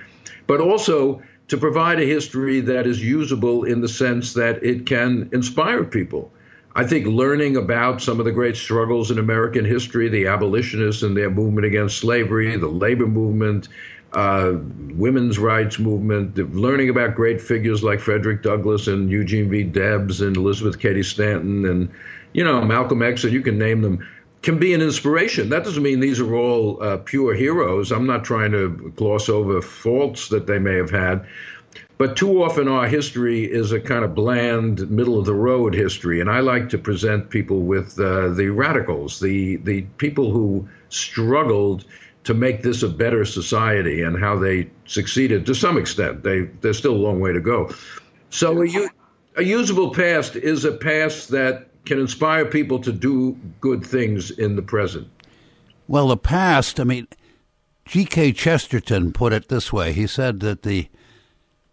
but 0.46 0.60
also 0.60 1.22
to 1.48 1.56
provide 1.56 2.00
a 2.00 2.04
history 2.04 2.60
that 2.60 2.86
is 2.86 3.02
usable 3.02 3.64
in 3.64 3.80
the 3.80 3.88
sense 3.88 4.34
that 4.34 4.62
it 4.64 4.86
can 4.86 5.28
inspire 5.32 5.84
people. 5.84 6.32
I 6.74 6.84
think 6.84 7.06
learning 7.06 7.56
about 7.56 8.02
some 8.02 8.18
of 8.18 8.26
the 8.26 8.32
great 8.32 8.56
struggles 8.56 9.10
in 9.10 9.18
American 9.18 9.64
history, 9.64 10.08
the 10.08 10.26
abolitionists 10.26 11.02
and 11.02 11.16
their 11.16 11.30
movement 11.30 11.66
against 11.66 11.98
slavery, 11.98 12.54
the 12.56 12.66
labor 12.66 13.06
movement, 13.06 13.68
uh, 14.12 14.54
women's 14.94 15.38
rights 15.38 15.78
movement, 15.78 16.36
learning 16.54 16.90
about 16.90 17.14
great 17.14 17.40
figures 17.40 17.82
like 17.82 17.98
Frederick 17.98 18.42
Douglass 18.42 18.88
and 18.88 19.10
Eugene 19.10 19.48
V. 19.48 19.62
Debs 19.62 20.20
and 20.20 20.36
Elizabeth 20.36 20.78
Cady 20.78 21.02
Stanton 21.02 21.64
and, 21.64 21.90
you 22.32 22.44
know, 22.44 22.62
Malcolm 22.64 23.02
X, 23.02 23.24
and 23.24 23.32
you 23.32 23.42
can 23.42 23.58
name 23.58 23.82
them, 23.82 24.06
can 24.42 24.58
be 24.58 24.74
an 24.74 24.82
inspiration. 24.82 25.48
That 25.48 25.64
doesn't 25.64 25.82
mean 25.82 26.00
these 26.00 26.20
are 26.20 26.34
all 26.34 26.82
uh, 26.82 26.98
pure 26.98 27.34
heroes. 27.34 27.90
I'm 27.90 28.06
not 28.06 28.24
trying 28.24 28.52
to 28.52 28.92
gloss 28.94 29.28
over 29.28 29.60
faults 29.60 30.28
that 30.28 30.46
they 30.46 30.58
may 30.58 30.76
have 30.76 30.90
had. 30.90 31.26
But 31.98 32.16
too 32.16 32.42
often 32.42 32.68
our 32.68 32.86
history 32.86 33.44
is 33.44 33.72
a 33.72 33.80
kind 33.80 34.04
of 34.04 34.14
bland, 34.14 34.90
middle 34.90 35.18
of 35.18 35.24
the 35.24 35.34
road 35.34 35.74
history, 35.74 36.20
and 36.20 36.30
I 36.30 36.40
like 36.40 36.68
to 36.70 36.78
present 36.78 37.30
people 37.30 37.60
with 37.60 37.98
uh, 37.98 38.28
the 38.28 38.48
radicals, 38.48 39.18
the 39.18 39.56
the 39.56 39.82
people 39.96 40.30
who 40.30 40.68
struggled 40.90 41.86
to 42.24 42.34
make 42.34 42.62
this 42.62 42.82
a 42.82 42.88
better 42.88 43.24
society, 43.24 44.02
and 44.02 44.18
how 44.18 44.36
they 44.36 44.68
succeeded 44.86 45.46
to 45.46 45.54
some 45.54 45.78
extent. 45.78 46.22
They 46.22 46.42
there's 46.60 46.76
still 46.76 46.94
a 46.94 47.04
long 47.08 47.18
way 47.18 47.32
to 47.32 47.40
go. 47.40 47.74
So 48.28 48.62
a, 48.62 48.88
a 49.36 49.42
usable 49.42 49.94
past 49.94 50.36
is 50.36 50.66
a 50.66 50.72
past 50.72 51.30
that 51.30 51.68
can 51.86 51.98
inspire 51.98 52.44
people 52.44 52.78
to 52.80 52.92
do 52.92 53.38
good 53.60 53.84
things 53.84 54.30
in 54.30 54.56
the 54.56 54.62
present. 54.62 55.08
Well, 55.88 56.08
the 56.08 56.16
past. 56.16 56.80
I 56.80 56.84
mean, 56.84 57.06
G.K. 57.84 58.32
Chesterton 58.32 59.12
put 59.12 59.32
it 59.32 59.48
this 59.48 59.72
way. 59.72 59.92
He 59.92 60.06
said 60.06 60.40
that 60.40 60.62
the 60.62 60.88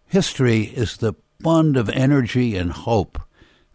History 0.06 0.62
is 0.62 0.98
the 0.98 1.14
fund 1.42 1.76
of 1.76 1.88
energy 1.90 2.56
and 2.56 2.70
hope 2.70 3.18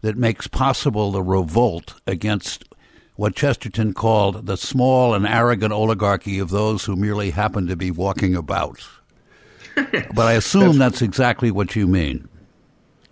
that 0.00 0.16
makes 0.16 0.46
possible 0.46 1.12
the 1.12 1.22
revolt 1.22 2.00
against 2.06 2.64
what 3.16 3.36
Chesterton 3.36 3.92
called 3.92 4.46
the 4.46 4.56
small 4.56 5.12
and 5.12 5.26
arrogant 5.26 5.74
oligarchy 5.74 6.38
of 6.38 6.48
those 6.48 6.86
who 6.86 6.96
merely 6.96 7.30
happen 7.30 7.66
to 7.66 7.76
be 7.76 7.90
walking 7.90 8.34
about. 8.34 8.82
but 9.74 10.18
I 10.26 10.32
assume 10.32 10.78
that's, 10.78 10.94
that's, 10.94 11.02
exactly 11.02 11.50
what 11.50 11.76
you 11.76 11.86
mean. 11.86 12.29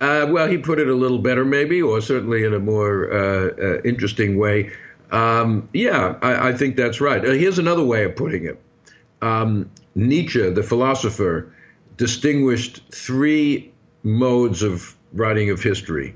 Uh, 0.00 0.26
well, 0.30 0.46
he 0.46 0.56
put 0.56 0.78
it 0.78 0.88
a 0.88 0.94
little 0.94 1.18
better, 1.18 1.44
maybe, 1.44 1.82
or 1.82 2.00
certainly 2.00 2.44
in 2.44 2.54
a 2.54 2.60
more 2.60 3.12
uh, 3.12 3.50
uh, 3.60 3.80
interesting 3.82 4.38
way. 4.38 4.70
Um, 5.10 5.68
yeah, 5.72 6.16
I, 6.22 6.50
I, 6.50 6.52
think 6.52 6.76
that's 6.76 7.00
right. 7.00 7.24
Uh, 7.24 7.32
here's 7.32 7.58
another 7.58 7.82
way 7.82 8.04
of 8.04 8.14
putting 8.14 8.44
it 8.44 8.60
um, 9.22 9.70
Nietzsche, 9.94 10.50
the 10.50 10.62
philosopher, 10.62 11.52
distinguished 11.96 12.82
three 12.92 13.72
modes 14.02 14.62
of 14.62 14.94
writing 15.12 15.50
of 15.50 15.62
history. 15.62 16.14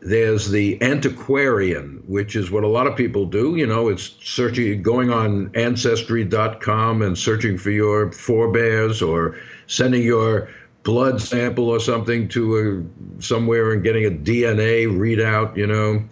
There's 0.00 0.50
the 0.50 0.82
antiquarian, 0.82 2.02
which 2.08 2.34
is 2.34 2.50
what 2.50 2.64
a 2.64 2.68
lot 2.68 2.88
of 2.88 2.96
people 2.96 3.26
do. 3.26 3.54
You 3.54 3.66
know, 3.66 3.88
it's 3.88 4.16
searching, 4.22 4.82
going 4.82 5.10
on 5.10 5.52
ancestry.com 5.54 7.02
and 7.02 7.16
searching 7.16 7.56
for 7.56 7.70
your 7.70 8.10
forebears 8.10 9.00
or 9.00 9.36
sending 9.68 10.02
your 10.02 10.48
blood 10.82 11.20
sample 11.20 11.68
or 11.68 11.80
something 11.80 12.28
to 12.28 12.86
a, 13.18 13.22
somewhere 13.22 13.72
and 13.72 13.82
getting 13.82 14.04
a 14.04 14.10
DNA 14.10 14.86
readout, 14.86 15.56
you 15.56 15.66
know. 15.66 16.04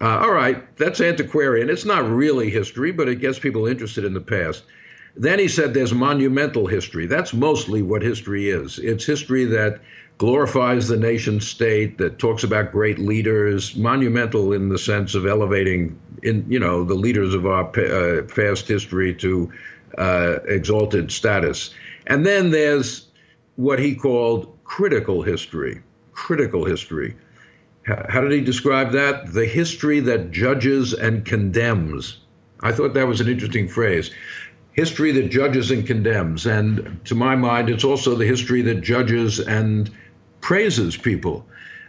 Uh, 0.00 0.18
all 0.18 0.32
right, 0.32 0.76
that's 0.76 1.00
antiquarian. 1.00 1.70
It's 1.70 1.84
not 1.84 2.08
really 2.08 2.50
history, 2.50 2.92
but 2.92 3.08
it 3.08 3.16
gets 3.16 3.38
people 3.38 3.66
interested 3.66 4.04
in 4.04 4.14
the 4.14 4.20
past. 4.20 4.64
Then 5.16 5.38
he 5.38 5.48
said 5.48 5.74
there's 5.74 5.92
monumental 5.92 6.66
history. 6.66 7.06
That's 7.06 7.34
mostly 7.34 7.82
what 7.82 8.02
history 8.02 8.48
is. 8.48 8.78
It's 8.78 9.04
history 9.04 9.44
that 9.46 9.80
glorifies 10.18 10.88
the 10.88 10.96
nation 10.96 11.40
state, 11.40 11.98
that 11.98 12.18
talks 12.18 12.44
about 12.44 12.72
great 12.72 12.98
leaders, 12.98 13.76
monumental 13.76 14.52
in 14.52 14.68
the 14.68 14.78
sense 14.78 15.14
of 15.14 15.26
elevating, 15.26 15.98
in 16.22 16.44
you 16.48 16.58
know, 16.58 16.84
the 16.84 16.94
leaders 16.94 17.34
of 17.34 17.46
our 17.46 17.64
uh, 17.78 18.22
past 18.22 18.68
history 18.68 19.14
to 19.14 19.52
uh, 19.98 20.38
exalted 20.46 21.10
status. 21.10 21.74
And 22.06 22.24
then 22.24 22.50
there's 22.50 23.08
what 23.56 23.78
he 23.78 23.94
called 23.94 24.58
critical 24.64 25.22
history. 25.22 25.82
Critical 26.12 26.64
history. 26.64 27.16
How 27.84 28.20
did 28.20 28.32
he 28.32 28.40
describe 28.40 28.92
that? 28.92 29.32
The 29.32 29.46
history 29.46 30.00
that 30.00 30.30
judges 30.30 30.92
and 30.92 31.24
condemns. 31.24 32.18
I 32.60 32.70
thought 32.70 32.94
that 32.94 33.08
was 33.08 33.20
an 33.20 33.28
interesting 33.28 33.66
phrase 33.68 34.12
history 34.72 35.12
that 35.12 35.28
judges 35.28 35.70
and 35.70 35.86
condemns. 35.86 36.46
And 36.46 37.00
to 37.04 37.14
my 37.14 37.36
mind, 37.36 37.68
it's 37.68 37.84
also 37.84 38.14
the 38.14 38.26
history 38.26 38.62
that 38.62 38.80
judges 38.80 39.38
and 39.38 39.90
praises 40.40 40.96
people. 40.96 41.46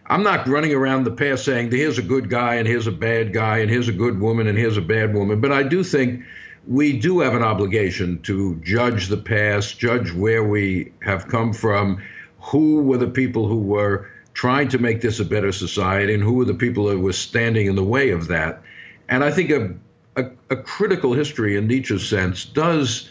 I'm 0.07 0.23
not 0.23 0.47
running 0.47 0.73
around 0.73 1.05
the 1.05 1.11
past 1.11 1.45
saying, 1.45 1.71
here's 1.71 1.97
a 1.97 2.03
good 2.03 2.29
guy 2.29 2.55
and 2.55 2.67
here's 2.67 2.87
a 2.87 2.91
bad 2.91 3.31
guy 3.31 3.59
and 3.59 3.69
here's 3.69 3.87
a 3.87 3.93
good 3.93 4.19
woman 4.19 4.47
and 4.47 4.57
here's 4.57 4.77
a 4.77 4.81
bad 4.81 5.13
woman. 5.13 5.39
But 5.39 5.53
I 5.53 5.63
do 5.63 5.83
think 5.83 6.23
we 6.67 6.97
do 6.97 7.19
have 7.19 7.33
an 7.33 7.43
obligation 7.43 8.21
to 8.23 8.55
judge 8.63 9.07
the 9.07 9.17
past, 9.17 9.79
judge 9.79 10.11
where 10.11 10.43
we 10.43 10.91
have 11.01 11.27
come 11.27 11.53
from, 11.53 12.01
who 12.39 12.81
were 12.81 12.97
the 12.97 13.07
people 13.07 13.47
who 13.47 13.59
were 13.59 14.09
trying 14.33 14.67
to 14.69 14.79
make 14.79 15.01
this 15.01 15.19
a 15.19 15.25
better 15.25 15.51
society, 15.51 16.13
and 16.13 16.23
who 16.23 16.33
were 16.33 16.45
the 16.45 16.53
people 16.53 16.85
that 16.85 16.99
were 16.99 17.13
standing 17.13 17.67
in 17.67 17.75
the 17.75 17.83
way 17.83 18.09
of 18.09 18.27
that. 18.27 18.61
And 19.09 19.23
I 19.23 19.31
think 19.31 19.49
a 19.51 19.75
a, 20.15 20.25
a 20.49 20.55
critical 20.55 21.13
history 21.13 21.55
in 21.57 21.67
Nietzsche's 21.67 22.07
sense 22.07 22.45
does 22.45 23.09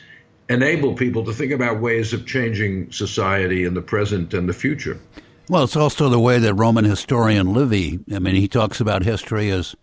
enable 0.49 0.95
people 0.95 1.25
to 1.25 1.33
think 1.33 1.53
about 1.53 1.81
ways 1.81 2.13
of 2.13 2.27
changing 2.27 2.91
society 2.93 3.65
in 3.65 3.75
the 3.75 3.83
present 3.83 4.35
and 4.35 4.49
the 4.49 4.53
future. 4.53 5.01
Well, 5.49 5.65
it's 5.65 5.77
also 5.77 6.09
the 6.09 6.21
way 6.21 6.39
that 6.39 6.55
Roman 6.55 6.85
historian 6.85 7.53
Livy, 7.53 8.01
I 8.15 8.19
mean, 8.19 8.35
he 8.35 8.49
talks 8.49 8.81
about 8.81 9.03
history 9.03 9.51
as 9.51 9.75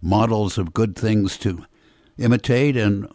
models 0.00 0.58
of 0.58 0.72
good 0.72 0.96
things 0.96 1.36
to 1.38 1.64
imitate 2.18 2.76
and 2.76 3.08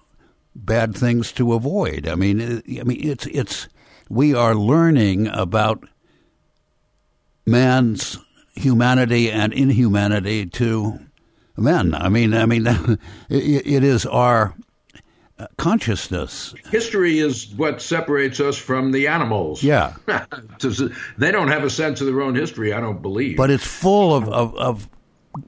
bad 0.55 0.95
things 0.95 1.31
to 1.33 1.53
avoid. 1.53 2.07
I 2.07 2.15
mean, 2.15 2.41
I 2.79 2.83
mean, 2.83 3.07
it's 3.07 3.25
it's 3.27 3.67
we 4.09 4.33
are 4.33 4.55
learning 4.55 5.27
about 5.27 5.87
man's 7.45 8.17
humanity 8.55 9.31
and 9.31 9.53
inhumanity 9.53 10.45
to 10.45 10.99
men. 11.57 11.93
I 11.95 12.09
mean, 12.09 12.33
I 12.33 12.45
mean, 12.45 12.67
it, 13.29 13.67
it 13.67 13.83
is 13.83 14.05
our 14.05 14.55
consciousness. 15.57 16.53
History 16.69 17.19
is 17.19 17.53
what 17.55 17.81
separates 17.81 18.39
us 18.39 18.57
from 18.57 18.91
the 18.91 19.07
animals. 19.07 19.63
Yeah, 19.63 19.95
they 21.17 21.31
don't 21.31 21.47
have 21.49 21.63
a 21.63 21.69
sense 21.69 22.01
of 22.01 22.07
their 22.07 22.21
own 22.21 22.35
history. 22.35 22.73
I 22.73 22.79
don't 22.79 23.01
believe. 23.01 23.37
But 23.37 23.49
it's 23.49 23.65
full 23.65 24.15
of, 24.15 24.29
of, 24.29 24.55
of 24.55 24.89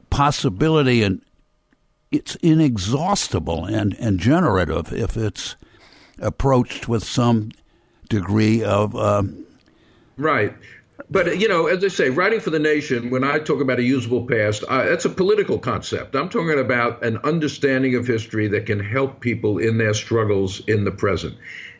possibility 0.09 1.03
and 1.03 1.21
it's 2.15 2.35
inexhaustible 2.35 3.65
and, 3.65 3.93
and 3.99 4.19
generative 4.19 4.93
if 4.93 5.17
it's 5.17 5.55
approached 6.19 6.87
with 6.87 7.03
some 7.03 7.51
degree 8.09 8.63
of. 8.63 8.95
Um, 8.95 9.45
right. 10.17 10.53
But 11.11 11.39
you 11.39 11.47
know, 11.47 11.67
as 11.67 11.83
I 11.83 11.89
say, 11.89 12.09
writing 12.09 12.39
for 12.39 12.49
the 12.49 12.59
nation. 12.59 13.11
When 13.11 13.23
I 13.23 13.37
talk 13.39 13.61
about 13.61 13.79
a 13.79 13.83
usable 13.83 14.25
past, 14.25 14.63
uh, 14.67 14.83
that's 14.85 15.05
a 15.05 15.09
political 15.09 15.59
concept. 15.59 16.15
I'm 16.15 16.29
talking 16.29 16.57
about 16.57 17.03
an 17.03 17.17
understanding 17.17 17.95
of 17.95 18.07
history 18.07 18.47
that 18.47 18.65
can 18.65 18.79
help 18.79 19.19
people 19.19 19.59
in 19.59 19.77
their 19.77 19.93
struggles 19.93 20.61
in 20.67 20.83
the 20.83 20.91
present. 20.91 21.37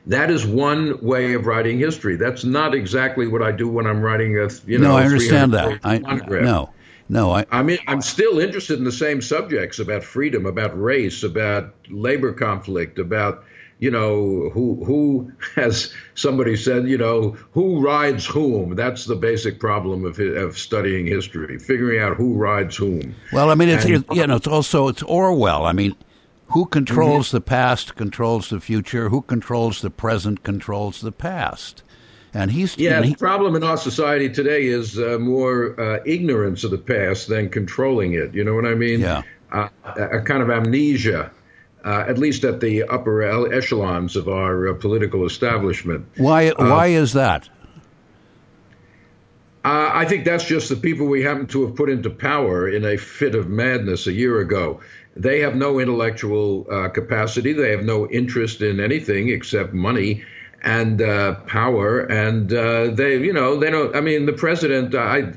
That 0.08 0.30
is 0.30 0.46
one 0.46 1.02
way 1.02 1.34
of 1.34 1.48
writing 1.48 1.80
history. 1.80 2.16
That's 2.16 2.44
not 2.44 2.76
exactly 2.76 3.26
what 3.26 3.42
I 3.42 3.52
do 3.52 3.68
when 3.68 3.88
I'm 3.88 4.02
writing 4.02 4.38
a 4.38 4.50
you 4.68 4.78
know. 4.78 4.90
No, 4.90 4.98
I 4.98 5.06
understand 5.06 5.54
that. 5.54 5.80
I, 5.84 5.98
no, 5.98 6.70
no. 7.10 7.32
I, 7.32 7.46
I 7.52 7.64
mean, 7.64 7.80
I'm 7.88 8.02
still 8.02 8.40
interested 8.40 8.78
in 8.78 8.86
the 8.86 8.92
same 8.92 9.22
subjects 9.22 9.80
about 9.80 10.04
freedom, 10.04 10.46
about 10.46 10.80
race, 10.80 11.24
about 11.24 11.74
labor 11.90 12.34
conflict, 12.34 13.00
about 13.00 13.44
you 13.80 13.92
know, 13.92 14.50
who 14.54 14.84
who 14.86 15.32
has 15.56 15.94
somebody 16.14 16.56
said, 16.56 16.88
you 16.88 16.98
know, 16.98 17.32
who 17.52 17.82
rides 17.82 18.26
whom? 18.26 18.76
That's 18.76 19.06
the 19.06 19.16
basic 19.16 19.60
problem 19.60 20.06
of 20.06 20.20
of 20.20 20.58
studying 20.58 21.06
history, 21.06 21.60
figuring 21.60 22.00
out 22.00 22.18
who 22.18 22.36
rides 22.36 22.76
whom. 22.78 23.16
Well, 23.34 23.50
I 23.50 23.56
mean, 23.56 23.70
it's 23.70 23.86
and, 23.86 24.06
you 24.12 24.28
know, 24.28 24.38
it's 24.38 24.48
also 24.48 24.88
it's 24.88 25.04
Orwell. 25.04 25.66
I 25.66 25.74
mean, 25.74 25.96
who 26.48 26.66
controls 26.66 27.28
mm-hmm. 27.28 27.38
the 27.38 27.42
past 27.42 27.96
controls 27.96 28.50
the 28.50 28.60
future. 28.60 29.10
Who 29.10 29.22
controls 29.22 29.82
the 29.82 29.90
present 29.90 30.44
controls 30.44 31.02
the 31.02 31.12
past. 31.12 31.84
And 32.36 32.52
he's 32.52 32.78
yeah. 32.78 33.02
he, 33.02 33.12
the 33.12 33.18
problem 33.18 33.56
in 33.56 33.64
our 33.64 33.78
society 33.78 34.30
today 34.30 34.66
is 34.66 35.00
uh, 35.00 35.18
more 35.20 35.80
uh, 35.80 36.04
ignorance 36.06 36.64
of 36.64 36.70
the 36.70 36.78
past 36.78 37.28
than 37.28 37.50
controlling 37.50 38.14
it. 38.14 38.36
You 38.36 38.44
know 38.44 38.54
what 38.54 38.66
I 38.66 38.76
mean? 38.76 39.00
Yeah. 39.00 39.24
Uh, 39.52 39.70
a 39.96 40.22
kind 40.22 40.44
of 40.44 40.50
amnesia 40.52 41.32
uh, 41.86 42.04
at 42.08 42.18
least 42.18 42.44
at 42.44 42.60
the 42.60 42.84
upper 42.84 43.22
echelons 43.54 44.16
of 44.16 44.28
our 44.28 44.70
uh, 44.70 44.74
political 44.74 45.26
establishment. 45.26 46.06
Why? 46.18 46.50
Uh, 46.50 46.70
why 46.70 46.88
is 46.88 47.14
that? 47.14 47.48
Uh, 49.64 49.92
I 49.94 50.06
think 50.06 50.26
that's 50.26 50.46
just 50.46 50.70
the 50.70 50.76
people 50.76 51.08
we 51.08 51.24
happen 51.24 51.48
to 51.48 51.66
have 51.66 51.76
put 51.76 51.90
into 51.90 52.10
power 52.10 52.68
in 52.68 52.86
a 52.86 52.98
fit 52.98 53.34
of 53.36 53.50
madness 53.50 54.08
a 54.08 54.14
year 54.14 54.40
ago. 54.40 54.82
They 55.16 55.40
have 55.40 55.56
no 55.56 55.80
intellectual 55.80 56.68
uh, 56.70 56.90
capacity. 56.90 57.54
They 57.54 57.72
have 57.72 57.84
no 57.84 58.08
interest 58.10 58.62
in 58.62 58.80
anything 58.80 59.30
except 59.30 59.74
money. 59.74 60.24
And 60.66 61.00
uh, 61.00 61.36
power, 61.46 62.00
and 62.02 62.52
uh, 62.52 62.88
they, 62.88 63.20
you 63.20 63.32
know, 63.32 63.60
they 63.60 63.70
don't. 63.70 63.96
I 63.96 64.02
mean, 64.02 64.26
the 64.26 64.34
president, 64.34 64.96
I, 64.96 65.32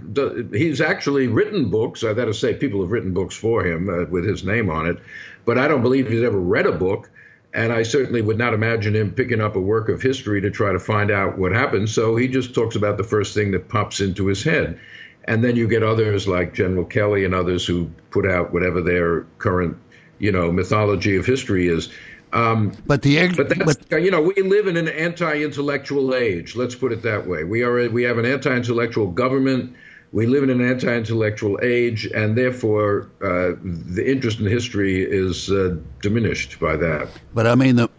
he's 0.57 0.81
actually 0.81 1.29
written 1.29 1.69
books. 1.69 2.03
I 2.03 2.15
got 2.15 2.25
to 2.25 2.35
say, 2.35 2.55
people 2.55 2.81
have 2.81 2.91
written 2.91 3.13
books 3.13 3.37
for 3.37 3.65
him 3.65 3.91
uh, 3.91 4.07
with 4.07 4.25
his 4.25 4.43
name 4.43 4.71
on 4.71 4.87
it, 4.87 4.97
but 5.45 5.59
I 5.59 5.69
don't 5.69 5.83
believe 5.83 6.09
he's 6.09 6.23
ever 6.23 6.41
read 6.41 6.67
a 6.67 6.73
book. 6.73 7.11
And 7.53 7.73
I 7.73 7.83
certainly 7.83 8.21
would 8.21 8.37
not 8.37 8.53
imagine 8.53 8.95
him 8.95 9.13
picking 9.13 9.41
up 9.41 9.57
a 9.57 9.61
work 9.61 9.89
of 9.89 10.03
history 10.03 10.43
to 10.43 10.51
try 10.51 10.73
to 10.73 10.79
find 10.79 11.11
out 11.11 11.39
what 11.39 11.53
happened. 11.53 11.89
So 11.89 12.15
he 12.15 12.29
just 12.29 12.55
talks 12.55 12.77
about 12.77 12.99
the 12.99 13.05
first 13.05 13.35
thing 13.35 13.53
that 13.53 13.69
pops 13.69 14.01
into 14.01 14.27
his 14.27 14.43
head. 14.43 14.79
And 15.25 15.43
then 15.43 15.57
you 15.57 15.67
get 15.67 15.83
others 15.83 16.29
like 16.29 16.55
General 16.55 16.85
Kelly 16.85 17.25
and 17.25 17.35
others 17.35 17.67
who 17.67 17.91
put 18.11 18.27
out 18.27 18.53
whatever 18.53 18.83
their 18.83 19.23
current, 19.39 19.79
you 20.19 20.31
know, 20.31 20.53
mythology 20.53 21.17
of 21.17 21.25
history 21.25 21.69
is. 21.69 21.91
Um, 22.33 22.77
but 22.87 23.03
the 23.03 23.29
but 23.37 23.49
that's 23.49 23.77
but, 23.77 24.03
you 24.03 24.11
know 24.11 24.21
we 24.21 24.35
live 24.43 24.67
in 24.67 24.77
an 24.77 24.89
anti-intellectual 24.89 26.15
age. 26.15 26.57
Let's 26.57 26.75
put 26.75 26.93
it 26.93 27.03
that 27.03 27.27
way. 27.27 27.45
We 27.45 27.63
are 27.63 27.89
we 27.91 28.03
have 28.05 28.19
an 28.19 28.27
anti-intellectual 28.27 29.09
government. 29.09 29.75
We 30.11 30.27
live 30.27 30.43
in 30.43 30.49
an 30.49 30.63
anti-intellectual 30.63 31.59
age, 31.63 32.07
and 32.07 32.37
therefore 32.37 33.11
uh, 33.23 33.53
the 33.63 34.05
interest 34.07 34.41
in 34.41 34.47
history 34.47 35.03
is 35.03 35.51
uh, 35.51 35.77
diminished 36.01 36.59
by 36.59 36.77
that. 36.77 37.09
But 37.35 37.47
I 37.47 37.55
mean, 37.55 37.77
the 37.77 37.91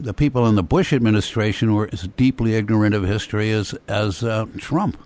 the 0.00 0.14
people 0.14 0.46
in 0.46 0.54
the 0.54 0.62
Bush 0.62 0.92
administration 0.92 1.74
were 1.74 1.88
as 1.92 2.08
deeply 2.16 2.54
ignorant 2.54 2.94
of 2.94 3.04
history 3.04 3.50
as 3.50 3.74
as 3.86 4.22
uh, 4.22 4.46
Trump. 4.56 4.96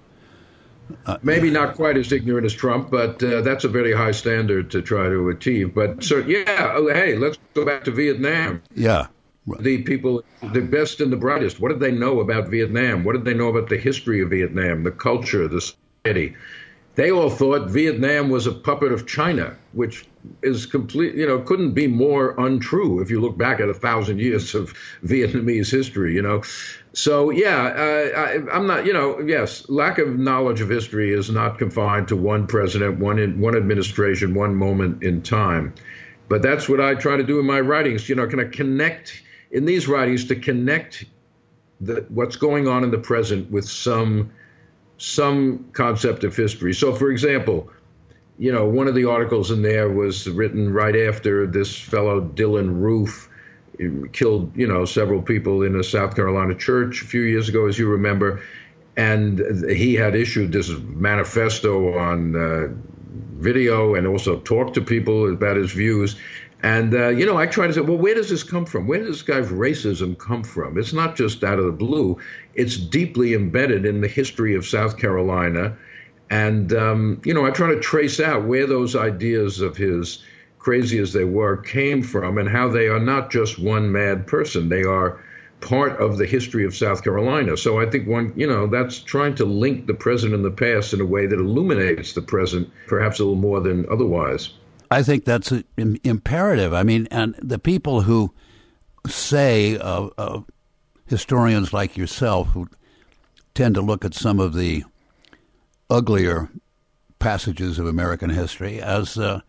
Uh, 1.06 1.16
Maybe 1.22 1.50
not 1.50 1.74
quite 1.74 1.96
as 1.96 2.12
ignorant 2.12 2.44
as 2.44 2.54
Trump, 2.54 2.90
but 2.90 3.22
uh, 3.22 3.40
that's 3.42 3.64
a 3.64 3.68
very 3.68 3.92
high 3.92 4.12
standard 4.12 4.70
to 4.72 4.82
try 4.82 5.08
to 5.08 5.28
achieve. 5.30 5.74
But 5.74 6.04
so, 6.04 6.18
yeah, 6.18 6.72
oh, 6.74 6.92
hey, 6.92 7.16
let's 7.16 7.38
go 7.54 7.64
back 7.64 7.84
to 7.84 7.90
Vietnam. 7.90 8.62
Yeah. 8.74 9.06
The 9.58 9.82
people, 9.82 10.22
the 10.52 10.60
best 10.60 11.00
and 11.00 11.12
the 11.12 11.16
brightest, 11.16 11.58
what 11.58 11.70
did 11.70 11.80
they 11.80 11.90
know 11.90 12.20
about 12.20 12.48
Vietnam? 12.48 13.02
What 13.02 13.14
did 13.14 13.24
they 13.24 13.34
know 13.34 13.48
about 13.48 13.68
the 13.68 13.76
history 13.76 14.22
of 14.22 14.30
Vietnam, 14.30 14.84
the 14.84 14.92
culture, 14.92 15.48
the 15.48 15.60
society? 15.60 16.36
They 16.94 17.10
all 17.10 17.30
thought 17.30 17.70
Vietnam 17.70 18.28
was 18.28 18.46
a 18.46 18.52
puppet 18.52 18.92
of 18.92 19.06
China, 19.06 19.56
which 19.72 20.04
is 20.42 20.66
complete, 20.66 21.14
you 21.14 21.26
know, 21.26 21.38
couldn't 21.38 21.72
be 21.72 21.86
more 21.86 22.34
untrue 22.38 23.00
if 23.00 23.10
you 23.10 23.18
look 23.20 23.38
back 23.38 23.60
at 23.60 23.68
a 23.70 23.74
thousand 23.74 24.20
years 24.20 24.54
of 24.54 24.74
Vietnamese 25.04 25.70
history, 25.70 26.14
you 26.14 26.22
know. 26.22 26.42
So 26.92 27.30
yeah, 27.30 27.64
uh, 27.64 28.50
I, 28.52 28.56
am 28.56 28.66
not. 28.66 28.84
You 28.84 28.92
know, 28.92 29.20
yes, 29.20 29.68
lack 29.70 29.96
of 29.98 30.18
knowledge 30.18 30.60
of 30.60 30.68
history 30.68 31.12
is 31.12 31.30
not 31.30 31.58
confined 31.58 32.08
to 32.08 32.16
one 32.16 32.46
president, 32.46 32.98
one 32.98 33.18
in, 33.18 33.40
one 33.40 33.56
administration, 33.56 34.34
one 34.34 34.54
moment 34.54 35.02
in 35.02 35.22
time. 35.22 35.74
But 36.28 36.42
that's 36.42 36.68
what 36.68 36.80
I 36.80 36.94
try 36.94 37.16
to 37.16 37.24
do 37.24 37.40
in 37.40 37.46
my 37.46 37.60
writings. 37.60 38.08
You 38.08 38.16
know, 38.16 38.26
can 38.26 38.40
I 38.40 38.44
connect 38.44 39.22
in 39.50 39.64
these 39.64 39.88
writings 39.88 40.26
to 40.26 40.36
connect 40.36 41.06
the, 41.80 42.04
what's 42.10 42.36
going 42.36 42.68
on 42.68 42.84
in 42.84 42.90
the 42.90 42.98
present 42.98 43.50
with 43.50 43.66
some 43.68 44.30
some 45.02 45.64
concept 45.72 46.22
of 46.22 46.36
history. 46.36 46.72
So, 46.72 46.94
for 46.94 47.10
example, 47.10 47.70
you 48.38 48.52
know, 48.52 48.66
one 48.66 48.86
of 48.86 48.94
the 48.94 49.06
articles 49.06 49.50
in 49.50 49.60
there 49.60 49.88
was 49.90 50.28
written 50.28 50.72
right 50.72 50.94
after 50.94 51.44
this 51.48 51.76
fellow 51.76 52.20
Dylann 52.20 52.80
Roof 52.80 53.28
killed, 54.12 54.56
you 54.56 54.68
know, 54.68 54.84
several 54.84 55.20
people 55.20 55.64
in 55.64 55.74
a 55.74 55.82
South 55.82 56.14
Carolina 56.14 56.54
church 56.54 57.02
a 57.02 57.04
few 57.04 57.22
years 57.22 57.48
ago, 57.48 57.66
as 57.66 57.76
you 57.76 57.88
remember. 57.88 58.42
And 58.96 59.40
he 59.68 59.94
had 59.94 60.14
issued 60.14 60.52
this 60.52 60.70
manifesto 60.70 61.98
on 61.98 62.36
uh, 62.36 62.68
video 63.40 63.96
and 63.96 64.06
also 64.06 64.38
talked 64.38 64.74
to 64.74 64.82
people 64.82 65.32
about 65.32 65.56
his 65.56 65.72
views. 65.72 66.14
And, 66.62 66.94
uh, 66.94 67.08
you 67.08 67.26
know, 67.26 67.36
I 67.36 67.46
try 67.46 67.66
to 67.66 67.72
say, 67.72 67.80
well, 67.80 67.98
where 67.98 68.14
does 68.14 68.30
this 68.30 68.44
come 68.44 68.64
from? 68.66 68.86
Where 68.86 69.00
does 69.00 69.08
this 69.08 69.22
guy's 69.22 69.48
racism 69.48 70.16
come 70.16 70.44
from? 70.44 70.78
It's 70.78 70.92
not 70.92 71.16
just 71.16 71.42
out 71.42 71.58
of 71.58 71.64
the 71.64 71.72
blue, 71.72 72.18
it's 72.54 72.76
deeply 72.76 73.34
embedded 73.34 73.84
in 73.84 74.00
the 74.00 74.08
history 74.08 74.54
of 74.54 74.64
South 74.64 74.96
Carolina. 74.96 75.76
And, 76.30 76.72
um, 76.72 77.20
you 77.24 77.34
know, 77.34 77.44
I 77.44 77.50
try 77.50 77.74
to 77.74 77.80
trace 77.80 78.20
out 78.20 78.44
where 78.44 78.66
those 78.66 78.94
ideas 78.94 79.60
of 79.60 79.76
his 79.76 80.22
crazy 80.62 80.98
as 80.98 81.12
they 81.12 81.24
were, 81.24 81.56
came 81.56 82.02
from 82.02 82.38
and 82.38 82.48
how 82.48 82.68
they 82.68 82.86
are 82.86 83.00
not 83.00 83.32
just 83.32 83.58
one 83.58 83.90
mad 83.90 84.26
person. 84.28 84.68
They 84.68 84.84
are 84.84 85.20
part 85.60 86.00
of 86.00 86.18
the 86.18 86.26
history 86.26 86.64
of 86.64 86.74
South 86.74 87.02
Carolina. 87.02 87.56
So 87.56 87.80
I 87.80 87.86
think 87.86 88.06
one, 88.06 88.32
you 88.36 88.46
know, 88.46 88.68
that's 88.68 89.00
trying 89.00 89.34
to 89.36 89.44
link 89.44 89.86
the 89.86 89.94
present 89.94 90.34
and 90.34 90.44
the 90.44 90.50
past 90.50 90.94
in 90.94 91.00
a 91.00 91.06
way 91.06 91.26
that 91.26 91.38
illuminates 91.38 92.12
the 92.12 92.22
present, 92.22 92.70
perhaps 92.86 93.18
a 93.18 93.24
little 93.24 93.34
more 93.34 93.60
than 93.60 93.86
otherwise. 93.90 94.50
I 94.92 95.02
think 95.02 95.24
that's 95.24 95.52
imperative. 95.76 96.74
I 96.74 96.82
mean, 96.82 97.08
and 97.10 97.34
the 97.40 97.58
people 97.58 98.02
who 98.02 98.34
say, 99.06 99.78
uh, 99.78 100.08
uh, 100.18 100.40
historians 101.06 101.72
like 101.72 101.96
yourself, 101.96 102.48
who 102.48 102.68
tend 103.54 103.74
to 103.76 103.80
look 103.80 104.04
at 104.04 104.12
some 104.12 104.38
of 104.38 104.54
the 104.54 104.84
uglier 105.88 106.50
passages 107.18 107.78
of 107.78 107.86
American 107.86 108.30
history 108.30 108.82
as 108.82 109.16
uh, 109.16 109.40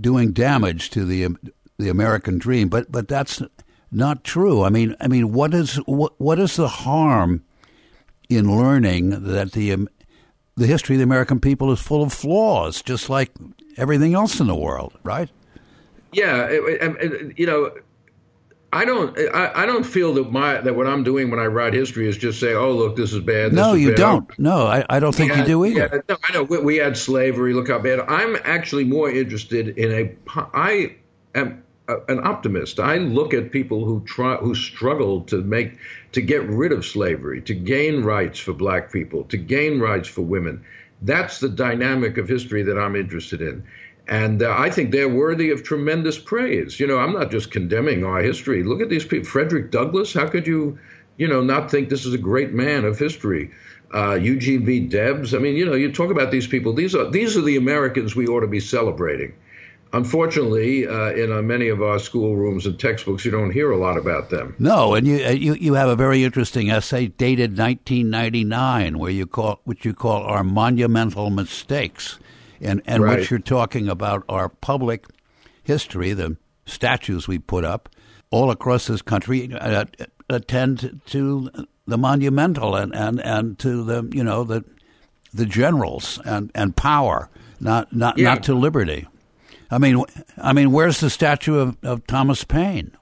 doing 0.00 0.32
damage 0.32 0.90
to 0.90 1.04
the 1.04 1.28
the 1.78 1.88
American 1.88 2.38
dream. 2.38 2.68
But 2.68 2.90
but 2.90 3.06
that's 3.06 3.42
not 3.92 4.24
true. 4.24 4.64
I 4.64 4.70
mean 4.70 4.96
I 5.00 5.06
mean 5.06 5.32
what 5.32 5.54
is 5.54 5.76
what 5.86 6.20
what 6.20 6.38
is 6.38 6.56
the 6.56 6.68
harm 6.68 7.44
in 8.28 8.58
learning 8.58 9.10
that 9.24 9.52
the 9.52 9.72
um, 9.72 9.88
the 10.56 10.66
history 10.66 10.96
of 10.96 10.98
the 10.98 11.04
American 11.04 11.38
people 11.38 11.70
is 11.70 11.80
full 11.80 12.02
of 12.02 12.12
flaws, 12.12 12.82
just 12.82 13.08
like 13.08 13.30
everything 13.78 14.14
else 14.14 14.40
in 14.40 14.46
the 14.46 14.54
world, 14.54 14.92
right? 15.02 15.30
Yeah, 16.12 16.46
it, 16.46 16.62
it, 16.80 17.38
you 17.38 17.46
know, 17.46 17.72
I 18.72 18.84
don't. 18.84 19.18
I, 19.34 19.62
I, 19.62 19.66
don't 19.66 19.84
feel 19.84 20.12
that 20.14 20.30
my 20.30 20.60
that 20.60 20.74
what 20.74 20.86
I'm 20.86 21.02
doing 21.02 21.30
when 21.30 21.40
I 21.40 21.46
write 21.46 21.72
history 21.72 22.06
is 22.06 22.18
just 22.18 22.38
say, 22.38 22.54
"Oh, 22.54 22.72
look, 22.72 22.96
this 22.96 23.12
is 23.14 23.20
bad." 23.20 23.52
This 23.52 23.56
no, 23.56 23.74
is 23.74 23.80
you 23.80 23.88
bad. 23.88 23.96
don't. 23.96 24.38
No, 24.38 24.66
I, 24.66 24.84
I 24.90 25.00
don't 25.00 25.14
think 25.14 25.32
had, 25.32 25.40
you 25.40 25.54
do 25.54 25.64
either. 25.64 25.90
Yeah, 25.92 26.00
no, 26.08 26.16
I 26.28 26.32
know. 26.34 26.42
We, 26.42 26.58
we, 26.58 26.76
had 26.76 26.96
slavery. 26.96 27.54
Look 27.54 27.68
how 27.68 27.78
bad. 27.78 28.00
I'm 28.00 28.36
actually 28.44 28.84
more 28.84 29.10
interested 29.10 29.68
in 29.78 29.92
a. 29.92 30.14
I 30.54 30.96
am 31.34 31.62
a, 31.88 31.96
an 32.08 32.26
optimist. 32.26 32.78
I 32.78 32.96
look 32.98 33.32
at 33.32 33.50
people 33.52 33.84
who 33.84 34.02
try 34.04 34.36
who 34.36 34.54
struggle 34.54 35.22
to 35.22 35.38
make 35.38 35.78
to 36.12 36.20
get 36.20 36.42
rid 36.42 36.72
of 36.72 36.84
slavery, 36.84 37.40
to 37.42 37.54
gain 37.54 38.02
rights 38.02 38.38
for 38.38 38.52
black 38.52 38.92
people, 38.92 39.24
to 39.24 39.38
gain 39.38 39.80
rights 39.80 40.08
for 40.08 40.22
women. 40.22 40.62
That's 41.02 41.38
the 41.40 41.48
dynamic 41.48 42.18
of 42.18 42.28
history 42.28 42.62
that 42.62 42.78
I'm 42.78 42.96
interested 42.96 43.40
in. 43.40 43.64
And 44.08 44.42
uh, 44.42 44.54
I 44.56 44.70
think 44.70 44.90
they're 44.90 45.08
worthy 45.08 45.50
of 45.50 45.62
tremendous 45.62 46.18
praise. 46.18 46.80
You 46.80 46.86
know, 46.86 46.98
I'm 46.98 47.12
not 47.12 47.30
just 47.30 47.50
condemning 47.50 48.04
our 48.04 48.20
history. 48.20 48.62
Look 48.62 48.80
at 48.80 48.88
these 48.88 49.04
people. 49.04 49.28
Frederick 49.28 49.70
Douglass, 49.70 50.14
how 50.14 50.26
could 50.26 50.46
you, 50.46 50.78
you 51.18 51.28
know, 51.28 51.42
not 51.42 51.70
think 51.70 51.88
this 51.88 52.06
is 52.06 52.14
a 52.14 52.18
great 52.18 52.52
man 52.52 52.84
of 52.84 52.98
history? 52.98 53.50
Uh, 53.94 54.14
Eugene 54.14 54.64
V. 54.64 54.80
Debs. 54.80 55.34
I 55.34 55.38
mean, 55.38 55.56
you 55.56 55.64
know, 55.64 55.74
you 55.74 55.92
talk 55.92 56.10
about 56.10 56.30
these 56.30 56.46
people. 56.46 56.72
These 56.72 56.94
are 56.94 57.10
these 57.10 57.36
are 57.36 57.42
the 57.42 57.56
Americans 57.56 58.16
we 58.16 58.26
ought 58.26 58.40
to 58.40 58.46
be 58.46 58.60
celebrating. 58.60 59.34
Unfortunately, 59.92 60.86
uh, 60.86 61.12
in 61.12 61.32
uh, 61.32 61.40
many 61.40 61.68
of 61.68 61.82
our 61.82 61.98
schoolrooms 61.98 62.66
and 62.66 62.78
textbooks, 62.78 63.24
you 63.24 63.30
don't 63.30 63.50
hear 63.50 63.70
a 63.70 63.76
lot 63.76 63.96
about 63.96 64.30
them. 64.30 64.54
No, 64.58 64.94
and 64.94 65.06
you 65.06 65.24
uh, 65.24 65.30
you 65.30 65.54
you 65.54 65.74
have 65.74 65.88
a 65.88 65.96
very 65.96 66.24
interesting 66.24 66.70
essay 66.70 67.08
dated 67.08 67.56
1999, 67.56 68.98
where 68.98 69.10
you 69.10 69.26
call 69.26 69.60
which 69.64 69.84
you 69.84 69.94
call 69.94 70.22
our 70.24 70.44
monumental 70.44 71.30
mistakes 71.30 72.18
and 72.60 72.82
and 72.86 73.02
right. 73.02 73.18
what 73.18 73.30
you're 73.30 73.38
talking 73.38 73.88
about 73.88 74.24
are 74.28 74.48
public 74.48 75.06
history, 75.62 76.12
the 76.12 76.36
statues 76.66 77.28
we 77.28 77.38
put 77.38 77.64
up 77.64 77.88
all 78.30 78.50
across 78.50 78.86
this 78.86 79.02
country 79.02 79.52
uh, 79.54 79.84
attend 80.28 81.00
to 81.06 81.50
the 81.86 81.96
monumental 81.96 82.76
and, 82.76 82.94
and, 82.94 83.20
and 83.20 83.58
to 83.58 83.82
the 83.84 84.08
you 84.12 84.22
know 84.22 84.44
the 84.44 84.64
the 85.32 85.46
generals 85.46 86.18
and, 86.24 86.50
and 86.54 86.76
power, 86.76 87.30
not 87.60 87.94
not 87.94 88.18
yeah. 88.18 88.34
not 88.34 88.42
to 88.44 88.54
liberty. 88.54 89.06
I 89.70 89.78
mean, 89.78 90.02
I 90.38 90.52
mean, 90.52 90.72
where's 90.72 91.00
the 91.00 91.10
statue 91.10 91.58
of, 91.58 91.76
of 91.82 92.06
Thomas 92.06 92.44
Paine? 92.44 92.92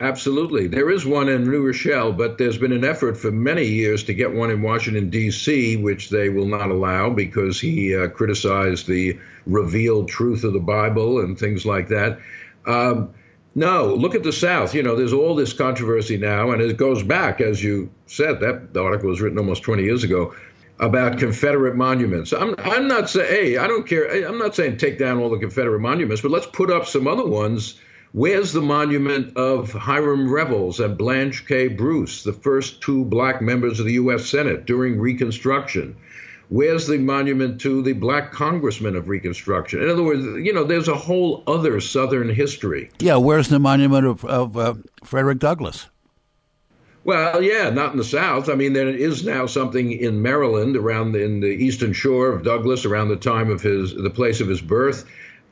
Absolutely. 0.00 0.66
There 0.66 0.90
is 0.90 1.06
one 1.06 1.28
in 1.28 1.44
New 1.44 1.64
Rochelle, 1.64 2.12
but 2.12 2.36
there's 2.36 2.58
been 2.58 2.72
an 2.72 2.84
effort 2.84 3.16
for 3.16 3.30
many 3.30 3.64
years 3.64 4.02
to 4.04 4.14
get 4.14 4.34
one 4.34 4.50
in 4.50 4.60
Washington, 4.60 5.08
D.C., 5.08 5.76
which 5.76 6.10
they 6.10 6.28
will 6.28 6.46
not 6.46 6.70
allow 6.70 7.10
because 7.10 7.60
he 7.60 7.96
uh, 7.96 8.08
criticized 8.08 8.86
the 8.86 9.18
revealed 9.46 10.08
truth 10.08 10.42
of 10.42 10.52
the 10.52 10.60
Bible 10.60 11.20
and 11.20 11.38
things 11.38 11.64
like 11.64 11.88
that. 11.88 12.18
Um, 12.66 13.14
no, 13.54 13.94
look 13.94 14.16
at 14.16 14.24
the 14.24 14.32
South. 14.32 14.74
You 14.74 14.82
know, 14.82 14.96
there's 14.96 15.12
all 15.12 15.36
this 15.36 15.52
controversy 15.52 16.16
now, 16.16 16.50
and 16.50 16.60
it 16.60 16.76
goes 16.76 17.04
back, 17.04 17.40
as 17.40 17.62
you 17.62 17.88
said, 18.06 18.40
that 18.40 18.74
the 18.74 18.82
article 18.82 19.08
was 19.08 19.20
written 19.20 19.38
almost 19.38 19.62
20 19.62 19.84
years 19.84 20.02
ago 20.02 20.34
about 20.80 21.18
Confederate 21.18 21.76
monuments. 21.76 22.32
I'm, 22.32 22.54
I'm 22.58 22.88
not 22.88 23.08
saying, 23.08 23.28
hey, 23.30 23.56
I 23.56 23.66
don't 23.66 23.86
care. 23.86 24.26
I'm 24.26 24.38
not 24.38 24.54
saying 24.54 24.76
take 24.76 24.98
down 24.98 25.18
all 25.18 25.30
the 25.30 25.38
Confederate 25.38 25.80
monuments, 25.80 26.22
but 26.22 26.30
let's 26.30 26.46
put 26.46 26.70
up 26.70 26.86
some 26.86 27.06
other 27.06 27.26
ones 27.26 27.78
Where's 28.14 28.52
the 28.52 28.62
monument 28.62 29.36
of 29.36 29.72
Hiram 29.72 30.32
Revels 30.32 30.78
and 30.78 30.96
Blanche 30.96 31.48
K. 31.48 31.66
Bruce, 31.66 32.22
the 32.22 32.32
first 32.32 32.80
two 32.80 33.04
black 33.04 33.42
members 33.42 33.80
of 33.80 33.86
the 33.86 33.94
U.S. 33.94 34.26
Senate 34.26 34.66
during 34.66 35.00
Reconstruction? 35.00 35.96
Where's 36.48 36.86
the 36.86 36.98
monument 36.98 37.60
to 37.62 37.82
the 37.82 37.92
black 37.92 38.30
congressman 38.30 38.94
of 38.94 39.08
Reconstruction? 39.08 39.82
In 39.82 39.90
other 39.90 40.04
words, 40.04 40.22
you 40.46 40.52
know, 40.52 40.62
there's 40.62 40.86
a 40.86 40.94
whole 40.94 41.42
other 41.48 41.80
Southern 41.80 42.28
history. 42.28 42.88
Yeah, 43.00 43.16
where's 43.16 43.48
the 43.48 43.58
monument 43.58 44.06
of, 44.06 44.24
of 44.24 44.56
uh, 44.56 44.74
Frederick 45.02 45.40
Douglass? 45.40 45.88
Well, 47.04 47.42
yeah, 47.42 47.68
not 47.68 47.92
in 47.92 47.98
the 47.98 48.04
South. 48.04 48.48
I 48.48 48.54
mean, 48.54 48.72
there 48.72 48.88
is 48.88 49.24
now 49.24 49.44
something 49.44 49.92
in 49.92 50.22
Maryland, 50.22 50.74
around 50.74 51.14
in 51.14 51.40
the 51.40 51.48
eastern 51.48 51.92
shore 51.92 52.32
of 52.32 52.42
Douglass, 52.42 52.86
around 52.86 53.08
the 53.08 53.16
time 53.16 53.50
of 53.50 53.60
his 53.60 53.94
the 53.94 54.10
place 54.10 54.40
of 54.40 54.48
his 54.48 54.62
birth. 54.62 55.04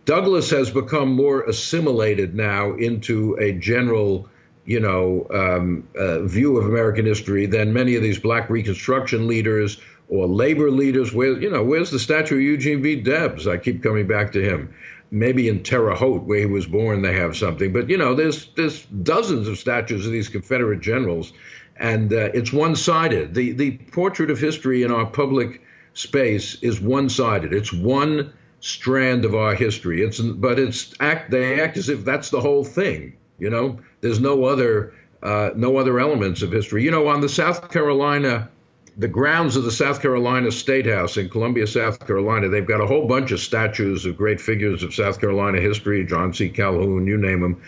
Douglass 0.07 0.51
has 0.51 0.71
become 0.71 1.13
more 1.13 1.43
assimilated 1.43 2.35
now 2.35 2.73
into 2.73 3.37
a 3.39 3.53
general, 3.53 4.29
you 4.65 4.81
know, 4.81 5.27
um, 5.31 5.87
uh, 5.95 6.23
view 6.23 6.57
of 6.57 6.67
American 6.67 7.05
history 7.05 7.45
than 7.45 7.73
many 7.73 7.97
of 7.97 8.03
these 8.03 8.19
Black 8.19 8.49
Reconstruction 8.49 9.29
leaders 9.29 9.79
or 10.09 10.27
labor 10.27 10.71
leaders. 10.71 11.13
Where 11.13 11.39
you 11.39 11.51
know, 11.51 11.63
where's 11.63 11.91
the 11.91 11.99
statue 11.99 12.37
of 12.37 12.41
Eugene 12.41 12.83
V. 12.83 12.97
Debs? 12.97 13.47
I 13.47 13.59
keep 13.59 13.83
coming 13.83 14.07
back 14.07 14.33
to 14.33 14.43
him 14.43 14.73
maybe 15.13 15.49
in 15.49 15.63
Terre 15.63 15.95
Haute, 15.95 16.25
where 16.25 16.41
he 16.41 16.47
was 16.47 16.67
born, 16.67 17.03
they 17.03 17.13
have 17.13 17.37
something. 17.37 17.73
But 17.73 17.89
you 17.89 17.99
know, 17.99 18.15
there's 18.15 18.47
there's 18.57 18.85
dozens 18.87 19.47
of 19.47 19.59
statues 19.59 20.07
of 20.07 20.13
these 20.13 20.29
Confederate 20.29 20.81
generals, 20.81 21.33
and 21.77 22.13
uh, 22.13 22.31
it's 22.35 22.53
one-sided. 22.53 23.35
The 23.35 23.53
the 23.53 23.79
portrait 23.93 24.31
of 24.31 24.41
history 24.41 24.83
in 24.83 24.91
our 24.91 25.07
public 25.07 25.63
space 25.95 26.57
is 26.63 26.81
one-sided. 26.81 27.53
It's 27.53 27.73
one 27.73 28.33
strand 28.61 29.25
of 29.25 29.35
our 29.35 29.55
history. 29.55 30.03
It's 30.03 30.19
but 30.19 30.59
it's 30.59 30.95
act 30.99 31.31
they 31.31 31.61
act 31.61 31.77
as 31.77 31.89
if 31.89 32.05
that's 32.05 32.31
the 32.31 32.41
whole 32.41 32.65
thing. 32.65 33.17
You 33.39 33.51
know, 33.51 33.81
there's 34.01 34.21
no 34.21 34.45
other 34.45 34.95
uh, 35.23 35.51
no 35.55 35.77
other 35.77 36.01
elements 36.01 36.43
of 36.43 36.51
history. 36.51 36.83
You 36.83 36.91
know, 36.91 37.07
on 37.09 37.21
the 37.21 37.29
South 37.29 37.71
Carolina 37.71 38.49
the 38.97 39.09
grounds 39.09 39.57
of 39.57 39.65
the 39.65 39.71
South 39.71 40.03
Carolina 40.03 40.51
State 40.51 40.87
House 40.87 41.17
in 41.17 41.31
Columbia, 41.31 41.67
South 41.67 42.07
Carolina, 42.07 42.49
they've 42.49 42.67
got 42.67 42.81
a 42.81 42.87
whole 42.87 43.07
bunch 43.07 43.33
of 43.33 43.41
statues 43.41 44.05
of 44.05 44.17
great 44.17 44.41
figures 44.41 44.83
of 44.83 44.95
South 44.95 45.21
Carolina 45.21 45.61
history, 45.61 46.05
John 46.05 46.35
C. 46.35 46.51
Calhoun, 46.51 47.07
you 47.07 47.17
name 47.17 47.41
them. 47.41 47.63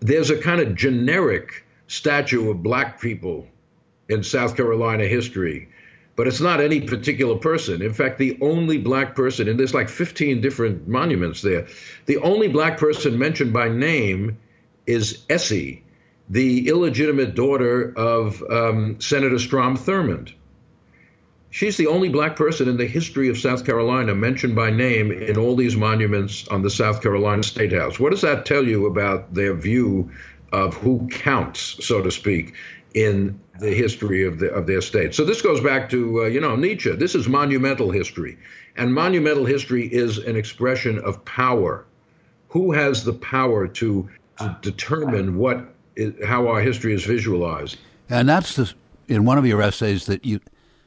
There's 0.00 0.30
a 0.30 0.38
kind 0.38 0.60
of 0.60 0.74
generic 0.74 1.64
statue 1.88 2.50
of 2.50 2.62
black 2.62 3.00
people 3.00 3.46
in 4.08 4.22
South 4.22 4.56
Carolina 4.56 5.04
history, 5.04 5.68
but 6.16 6.26
it's 6.26 6.40
not 6.40 6.60
any 6.60 6.80
particular 6.80 7.36
person. 7.36 7.82
In 7.82 7.92
fact, 7.92 8.18
the 8.18 8.38
only 8.40 8.78
black 8.78 9.14
person, 9.14 9.48
and 9.48 9.58
there's 9.58 9.74
like 9.74 9.90
15 9.90 10.40
different 10.40 10.88
monuments 10.88 11.42
there, 11.42 11.66
the 12.06 12.18
only 12.18 12.48
black 12.48 12.78
person 12.78 13.18
mentioned 13.18 13.52
by 13.52 13.68
name 13.68 14.38
is 14.86 15.24
Essie, 15.28 15.84
the 16.30 16.68
illegitimate 16.68 17.34
daughter 17.34 17.92
of 17.94 18.42
um, 18.50 18.98
Senator 19.00 19.38
Strom 19.38 19.76
Thurmond. 19.76 20.32
She's 21.56 21.78
the 21.78 21.86
only 21.86 22.10
black 22.10 22.36
person 22.36 22.68
in 22.68 22.76
the 22.76 22.84
history 22.84 23.30
of 23.30 23.38
South 23.38 23.64
Carolina 23.64 24.14
mentioned 24.14 24.54
by 24.54 24.68
name 24.68 25.10
in 25.10 25.38
all 25.38 25.56
these 25.56 25.74
monuments 25.74 26.46
on 26.48 26.60
the 26.60 26.68
South 26.68 27.00
Carolina 27.00 27.42
State 27.42 27.72
House. 27.72 27.98
What 27.98 28.10
does 28.10 28.20
that 28.20 28.44
tell 28.44 28.62
you 28.62 28.84
about 28.84 29.32
their 29.32 29.54
view 29.54 30.10
of 30.52 30.74
who 30.74 31.08
counts, 31.08 31.82
so 31.82 32.02
to 32.02 32.10
speak, 32.10 32.52
in 32.92 33.40
the 33.58 33.70
history 33.70 34.26
of, 34.26 34.38
the, 34.38 34.52
of 34.52 34.66
their 34.66 34.82
state? 34.82 35.14
So 35.14 35.24
this 35.24 35.40
goes 35.40 35.62
back 35.62 35.88
to, 35.88 36.24
uh, 36.24 36.26
you 36.26 36.42
know, 36.42 36.56
Nietzsche. 36.56 36.94
This 36.94 37.14
is 37.14 37.26
monumental 37.26 37.90
history. 37.90 38.36
And 38.76 38.92
monumental 38.92 39.46
history 39.46 39.86
is 39.86 40.18
an 40.18 40.36
expression 40.36 40.98
of 40.98 41.24
power. 41.24 41.86
Who 42.48 42.72
has 42.72 43.02
the 43.02 43.14
power 43.14 43.66
to, 43.66 44.10
to 44.40 44.58
determine 44.60 45.38
what 45.38 45.74
is, 45.94 46.12
how 46.22 46.48
our 46.48 46.60
history 46.60 46.92
is 46.92 47.06
visualized? 47.06 47.78
And 48.10 48.28
that's 48.28 48.56
the, 48.56 48.74
in 49.08 49.24
one 49.24 49.38
of 49.38 49.46
your 49.46 49.62
essays 49.62 50.04
that 50.04 50.22
you 50.26 50.40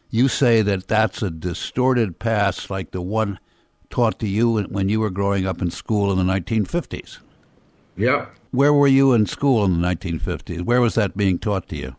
you 0.10 0.28
say 0.28 0.62
that 0.62 0.88
that's 0.88 1.22
a 1.22 1.30
distorted 1.30 2.20
past 2.20 2.70
like 2.70 2.92
the 2.92 3.02
one 3.02 3.40
taught 3.90 4.20
to 4.20 4.28
you 4.28 4.64
when 4.64 4.90
you 4.90 5.00
were 5.00 5.10
growing 5.10 5.46
up 5.46 5.62
in 5.62 5.72
school 5.72 6.12
in 6.12 6.18
the 6.18 6.34
1950s. 6.34 7.20
Yeah. 7.98 8.28
Where 8.52 8.74
were 8.74 8.88
you 8.88 9.14
in 9.14 9.26
school 9.26 9.66
in 9.66 9.82
the 9.82 9.88
1950s? 9.88 10.64
Where 10.64 10.82
was 10.82 10.96
that 10.96 11.18
being 11.18 11.38
taught 11.38 11.68
to 11.70 11.76
you? 11.76 11.96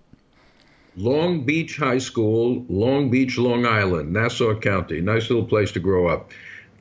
Long 0.97 1.45
Beach 1.45 1.77
High 1.77 1.99
School, 1.99 2.65
Long 2.69 3.11
Beach, 3.11 3.39
Long 3.39 3.65
Island, 3.65 4.13
Nassau 4.13 4.59
County. 4.59 5.01
Nice 5.01 5.31
little 5.31 5.47
place 5.47 5.71
to 5.73 5.81
grow 5.81 6.09
up 6.09 6.33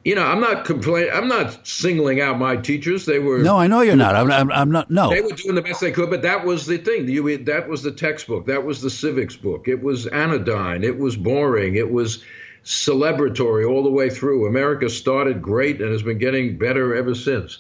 you 0.06 0.16
know, 0.16 0.24
I'm 0.24 0.40
not 0.40 0.64
complaining. 0.66 1.12
I'm 1.14 1.28
not 1.28 1.68
singling 1.68 2.22
out 2.22 2.40
my 2.40 2.56
teachers. 2.56 3.06
They 3.06 3.20
were 3.20 3.40
no, 3.40 3.58
I 3.58 3.68
know 3.68 3.82
you're 3.82 3.98
not. 3.98 4.16
I'm, 4.16 4.32
I'm, 4.32 4.52
I'm, 4.52 4.72
not. 4.72 4.90
No, 4.90 5.10
they 5.10 5.22
were 5.22 5.32
doing 5.32 5.56
the 5.56 5.62
best 5.62 5.82
they 5.82 5.92
could, 5.92 6.10
but 6.10 6.22
that 6.22 6.46
was 6.46 6.66
the 6.66 6.78
thing. 6.78 7.08
You, 7.08 7.38
that 7.46 7.68
was 7.68 7.84
the 7.84 7.92
textbook. 7.92 8.46
That 8.46 8.64
was 8.64 8.82
the 8.82 8.90
civics 8.90 9.36
book. 9.36 9.68
It 9.68 9.84
was 9.84 10.08
anodyne. 10.08 10.84
It 10.84 10.98
was 10.98 11.18
boring. 11.18 11.76
It 11.76 11.92
was 11.92 12.24
celebratory 12.64 13.70
all 13.70 13.84
the 13.84 13.92
way 13.92 14.10
through. 14.10 14.48
America 14.48 14.90
started 14.90 15.42
great 15.42 15.82
and 15.82 15.92
has 15.92 16.04
been 16.04 16.18
getting 16.18 16.58
better 16.58 16.96
ever 16.96 17.14
since. 17.14 17.60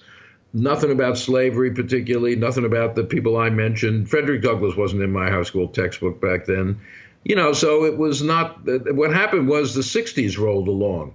Nothing 0.53 0.91
about 0.91 1.17
slavery, 1.17 1.71
particularly. 1.71 2.35
Nothing 2.37 2.65
about 2.65 2.95
the 2.95 3.03
people 3.03 3.37
I 3.37 3.49
mentioned. 3.49 4.09
Frederick 4.09 4.41
Douglass 4.41 4.77
wasn't 4.77 5.03
in 5.03 5.11
my 5.11 5.29
high 5.29 5.43
school 5.43 5.67
textbook 5.67 6.21
back 6.21 6.45
then. 6.45 6.79
You 7.25 7.35
know, 7.35 7.51
so 7.51 7.83
it 7.83 7.97
was 7.97 8.21
not. 8.21 8.61
What 8.65 9.13
happened 9.13 9.49
was 9.49 9.75
the 9.75 9.81
'60s 9.81 10.37
rolled 10.37 10.69
along 10.69 11.13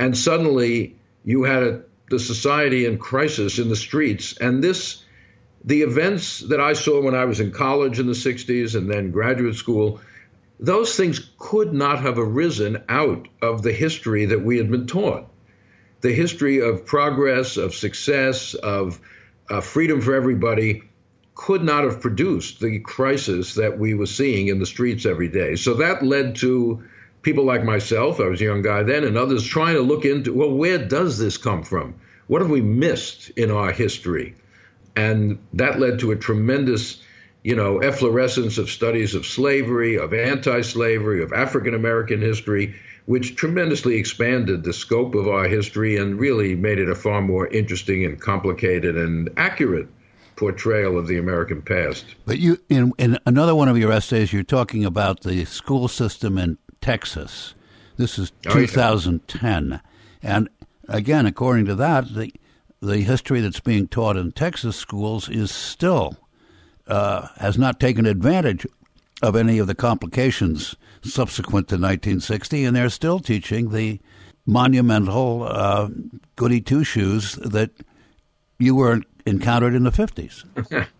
and 0.00 0.16
suddenly 0.16 0.96
you 1.24 1.44
had 1.44 1.62
a, 1.62 1.82
the 2.08 2.18
society 2.18 2.86
in 2.86 2.98
crisis 2.98 3.58
in 3.58 3.68
the 3.68 3.76
streets. 3.76 4.34
And 4.38 4.64
this, 4.64 5.04
the 5.62 5.82
events 5.82 6.40
that 6.40 6.58
I 6.58 6.72
saw 6.72 7.02
when 7.02 7.14
I 7.14 7.26
was 7.26 7.38
in 7.38 7.52
college 7.52 8.00
in 8.00 8.06
the 8.06 8.14
60s 8.14 8.74
and 8.74 8.90
then 8.90 9.10
graduate 9.10 9.56
school, 9.56 10.00
those 10.58 10.96
things 10.96 11.30
could 11.38 11.74
not 11.74 12.00
have 12.00 12.18
arisen 12.18 12.82
out 12.88 13.28
of 13.42 13.62
the 13.62 13.72
history 13.72 14.24
that 14.24 14.42
we 14.42 14.56
had 14.56 14.70
been 14.70 14.86
taught. 14.86 15.28
The 16.00 16.14
history 16.14 16.60
of 16.62 16.86
progress, 16.86 17.58
of 17.58 17.74
success, 17.74 18.54
of 18.54 18.98
uh, 19.50 19.60
freedom 19.60 20.00
for 20.00 20.14
everybody 20.14 20.82
could 21.34 21.62
not 21.62 21.84
have 21.84 22.00
produced 22.00 22.60
the 22.60 22.78
crisis 22.80 23.54
that 23.56 23.78
we 23.78 23.92
were 23.92 24.06
seeing 24.06 24.48
in 24.48 24.60
the 24.60 24.66
streets 24.66 25.04
every 25.04 25.28
day. 25.28 25.56
So 25.56 25.74
that 25.74 26.02
led 26.02 26.36
to 26.36 26.84
people 27.22 27.44
like 27.44 27.64
myself, 27.64 28.20
I 28.20 28.28
was 28.28 28.40
a 28.40 28.44
young 28.44 28.62
guy 28.62 28.82
then, 28.82 29.04
and 29.04 29.16
others 29.16 29.44
trying 29.44 29.74
to 29.74 29.82
look 29.82 30.04
into 30.04 30.32
well, 30.32 30.52
where 30.52 30.78
does 30.78 31.18
this 31.18 31.36
come 31.36 31.62
from? 31.62 31.94
What 32.26 32.40
have 32.40 32.50
we 32.50 32.60
missed 32.60 33.30
in 33.30 33.50
our 33.50 33.72
history? 33.72 34.34
And 34.96 35.38
that 35.54 35.80
led 35.80 36.00
to 36.00 36.12
a 36.12 36.16
tremendous, 36.16 37.02
you 37.42 37.56
know, 37.56 37.78
efflorescence 37.78 38.58
of 38.58 38.70
studies 38.70 39.14
of 39.14 39.26
slavery, 39.26 39.96
of 39.96 40.14
anti 40.14 40.60
slavery, 40.62 41.22
of 41.22 41.32
African 41.32 41.74
American 41.74 42.20
history, 42.20 42.74
which 43.06 43.36
tremendously 43.36 43.96
expanded 43.96 44.62
the 44.62 44.72
scope 44.72 45.14
of 45.14 45.28
our 45.28 45.48
history 45.48 45.96
and 45.96 46.18
really 46.18 46.54
made 46.54 46.78
it 46.78 46.88
a 46.88 46.94
far 46.94 47.20
more 47.20 47.46
interesting 47.48 48.04
and 48.04 48.20
complicated 48.20 48.96
and 48.96 49.30
accurate 49.36 49.88
portrayal 50.36 50.96
of 50.96 51.06
the 51.06 51.18
American 51.18 51.60
past. 51.60 52.06
But 52.24 52.38
you, 52.38 52.58
in, 52.68 52.92
in 52.98 53.18
another 53.26 53.54
one 53.54 53.68
of 53.68 53.76
your 53.76 53.92
essays, 53.92 54.32
you're 54.32 54.42
talking 54.42 54.84
about 54.84 55.20
the 55.20 55.44
school 55.44 55.86
system 55.86 56.38
in 56.38 56.56
Texas. 56.80 57.54
This 57.96 58.18
is 58.18 58.32
2010. 58.42 59.72
Oh, 59.72 59.76
yeah. 59.76 59.80
And 60.22 60.48
again, 60.88 61.26
according 61.26 61.66
to 61.66 61.74
that, 61.76 62.14
the, 62.14 62.32
the 62.80 62.98
history 62.98 63.40
that's 63.40 63.60
being 63.60 63.88
taught 63.88 64.16
in 64.16 64.32
Texas 64.32 64.76
schools 64.76 65.28
is 65.28 65.50
still, 65.50 66.16
uh, 66.86 67.28
has 67.36 67.58
not 67.58 67.80
taken 67.80 68.06
advantage 68.06 68.66
of 69.22 69.36
any 69.36 69.58
of 69.58 69.66
the 69.66 69.74
complications 69.74 70.74
subsequent 71.02 71.68
to 71.68 71.74
1960, 71.74 72.64
and 72.64 72.76
they're 72.76 72.88
still 72.88 73.20
teaching 73.20 73.70
the 73.70 74.00
monumental 74.46 75.44
uh, 75.44 75.88
goody 76.36 76.60
two 76.60 76.84
shoes 76.84 77.34
that 77.36 77.70
you 78.58 78.74
were 78.74 79.00
encountered 79.26 79.74
in 79.74 79.84
the 79.84 79.90
50s. 79.90 80.44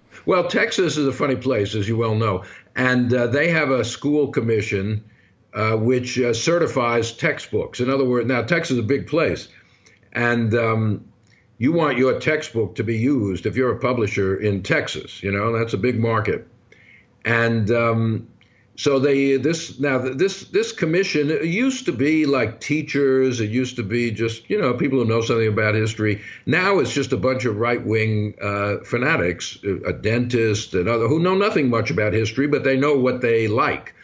well, 0.26 0.48
Texas 0.48 0.96
is 0.96 1.06
a 1.06 1.12
funny 1.12 1.36
place, 1.36 1.74
as 1.74 1.88
you 1.88 1.96
well 1.96 2.14
know, 2.14 2.44
and 2.76 3.12
uh, 3.12 3.26
they 3.26 3.48
have 3.48 3.70
a 3.70 3.84
school 3.84 4.28
commission 4.28 5.04
uh, 5.54 5.76
which 5.76 6.18
uh, 6.18 6.32
certifies 6.32 7.12
textbooks. 7.12 7.80
In 7.80 7.90
other 7.90 8.04
words, 8.04 8.28
now 8.28 8.42
Texas 8.42 8.72
is 8.72 8.78
a 8.78 8.82
big 8.82 9.06
place, 9.06 9.48
and 10.12 10.54
um, 10.54 11.04
you 11.58 11.72
want 11.72 11.98
your 11.98 12.18
textbook 12.20 12.76
to 12.76 12.84
be 12.84 12.96
used 12.96 13.46
if 13.46 13.56
you're 13.56 13.72
a 13.72 13.78
publisher 13.78 14.36
in 14.36 14.62
Texas. 14.62 15.22
You 15.22 15.32
know 15.32 15.58
that's 15.58 15.74
a 15.74 15.78
big 15.78 15.98
market, 15.98 16.46
and 17.24 17.70
um, 17.70 18.28
so 18.76 18.98
they 18.98 19.36
this 19.36 19.78
now 19.78 19.98
this 19.98 20.44
this 20.44 20.72
commission 20.72 21.28
used 21.46 21.84
to 21.84 21.92
be 21.92 22.24
like 22.24 22.60
teachers. 22.60 23.40
It 23.40 23.50
used 23.50 23.76
to 23.76 23.82
be 23.82 24.10
just 24.10 24.48
you 24.48 24.58
know 24.58 24.72
people 24.72 25.00
who 25.00 25.04
know 25.04 25.20
something 25.20 25.48
about 25.48 25.74
history. 25.74 26.22
Now 26.46 26.78
it's 26.78 26.94
just 26.94 27.12
a 27.12 27.18
bunch 27.18 27.44
of 27.44 27.56
right 27.56 27.84
wing 27.84 28.36
uh, 28.40 28.78
fanatics, 28.84 29.58
a 29.64 29.92
dentist 29.92 30.72
and 30.72 30.88
other 30.88 31.08
who 31.08 31.18
know 31.18 31.34
nothing 31.34 31.68
much 31.68 31.90
about 31.90 32.14
history, 32.14 32.46
but 32.46 32.64
they 32.64 32.76
know 32.76 32.96
what 32.96 33.20
they 33.20 33.48
like 33.48 33.94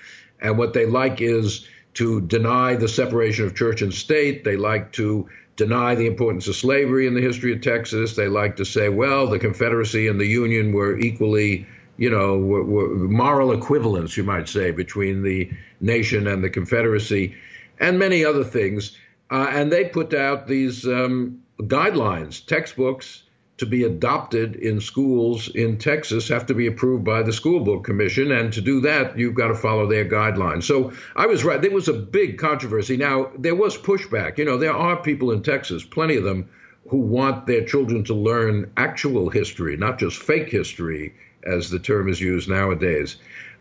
and 0.40 0.59
what 0.59 0.72
they 0.72 0.87
like 0.87 1.20
is 1.20 1.66
to 1.94 2.20
deny 2.20 2.75
the 2.75 2.88
separation 2.88 3.46
of 3.46 3.55
church 3.55 3.83
and 3.83 3.92
state. 3.92 4.44
They 4.44 4.57
like 4.57 4.92
to 4.92 5.29
deny 5.57 5.94
the 5.94 6.07
importance 6.07 6.46
of 6.49 6.55
slavery 6.55 7.07
in 7.07 7.14
the 7.14 7.22
history 7.22 7.53
of 7.53 7.62
Texas. 7.62 8.14
They 8.14 8.29
like 8.29 8.57
to 8.57 8.64
say, 8.64 8.88
well, 8.90 9.27
the 9.27 9.38
Confederacy 9.38 10.07
and 10.07 10.20
the 10.20 10.27
Union 10.27 10.72
were 10.72 10.99
equally, 10.99 11.66
you 11.96 12.11
know, 12.11 12.37
were, 12.37 12.64
were 12.64 12.94
moral 12.94 13.53
equivalents, 13.53 14.16
you 14.16 14.25
might 14.25 14.49
say, 14.49 14.70
between 14.70 15.22
the 15.22 15.51
nation 15.81 16.27
and 16.27 16.44
the 16.44 16.51
Confederacy, 16.51 17.35
and 17.81 17.99
many 17.99 18.25
other 18.25 18.44
things. 18.44 18.96
Uh, 19.31 19.49
and 19.51 19.72
they 19.72 19.87
put 19.87 20.12
out 20.12 20.46
these 20.46 20.87
um, 20.87 21.42
guidelines, 21.62 22.44
textbooks 22.44 23.22
to 23.59 23.66
be 23.66 23.85
adopted 23.85 24.57
in 24.57 24.81
schools 24.81 25.49
in 25.49 25.79
Texas 25.79 26.29
have 26.29 26.47
to 26.47 26.55
be 26.55 26.66
approved 26.66 27.05
by 27.05 27.23
the 27.23 27.33
School 27.33 27.61
Book 27.61 27.85
Commission. 27.85 28.31
And 28.31 28.53
to 28.53 28.61
do 28.61 28.83
that, 28.83 29.19
you've 29.19 29.35
got 29.35 29.49
to 29.49 29.55
follow 29.55 29.87
their 29.87 30.05
guidelines. 30.05 30.64
So 30.64 30.92
I 31.14 31.27
was 31.27 31.45
right. 31.45 31.61
There 31.61 31.71
was 31.71 31.88
a 31.88 31.95
big 31.95 32.38
controversy. 32.38 32.97
Now, 32.97 33.31
there 33.38 33.55
was 33.55 33.77
pushback. 33.77 34.37
You 34.38 34.45
know, 34.45 34.59
there 34.59 34.75
are 34.75 34.97
people 34.97 35.33
in 35.33 35.42
Texas, 35.42 35.85
plenty 35.85 36.16
of 36.16 36.25
them, 36.25 36.51
who 36.88 36.99
want 36.99 37.47
their 37.47 37.64
children 37.64 38.05
to 38.05 38.14
learn 38.14 38.71
actual 38.77 39.31
history, 39.31 39.77
not 39.77 39.99
just 39.99 40.19
fake 40.19 40.51
history, 40.51 41.14
as 41.45 41.71
the 41.71 41.79
term 41.79 42.09
is 42.09 42.21
used 42.21 42.49
nowadays. 42.49 43.16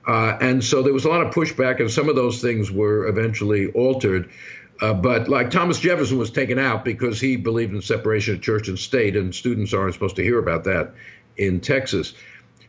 Uh, 0.07 0.37
and 0.39 0.63
so 0.63 0.83
there 0.83 0.93
was 0.93 1.05
a 1.05 1.09
lot 1.09 1.25
of 1.25 1.33
pushback, 1.33 1.79
and 1.79 1.89
some 1.89 2.09
of 2.09 2.15
those 2.15 2.41
things 2.41 2.71
were 2.71 3.07
eventually 3.07 3.71
altered. 3.71 4.29
Uh, 4.81 4.93
but 4.93 5.29
like 5.29 5.51
Thomas 5.51 5.79
Jefferson 5.79 6.17
was 6.17 6.31
taken 6.31 6.59
out 6.59 6.83
because 6.83 7.19
he 7.19 7.37
believed 7.37 7.73
in 7.73 7.81
separation 7.81 8.35
of 8.35 8.41
church 8.41 8.67
and 8.67 8.77
state, 8.77 9.15
and 9.15 9.33
students 9.33 9.73
aren't 9.73 9.93
supposed 9.93 10.17
to 10.17 10.23
hear 10.23 10.37
about 10.37 10.65
that 10.65 10.93
in 11.37 11.61
Texas. 11.61 12.13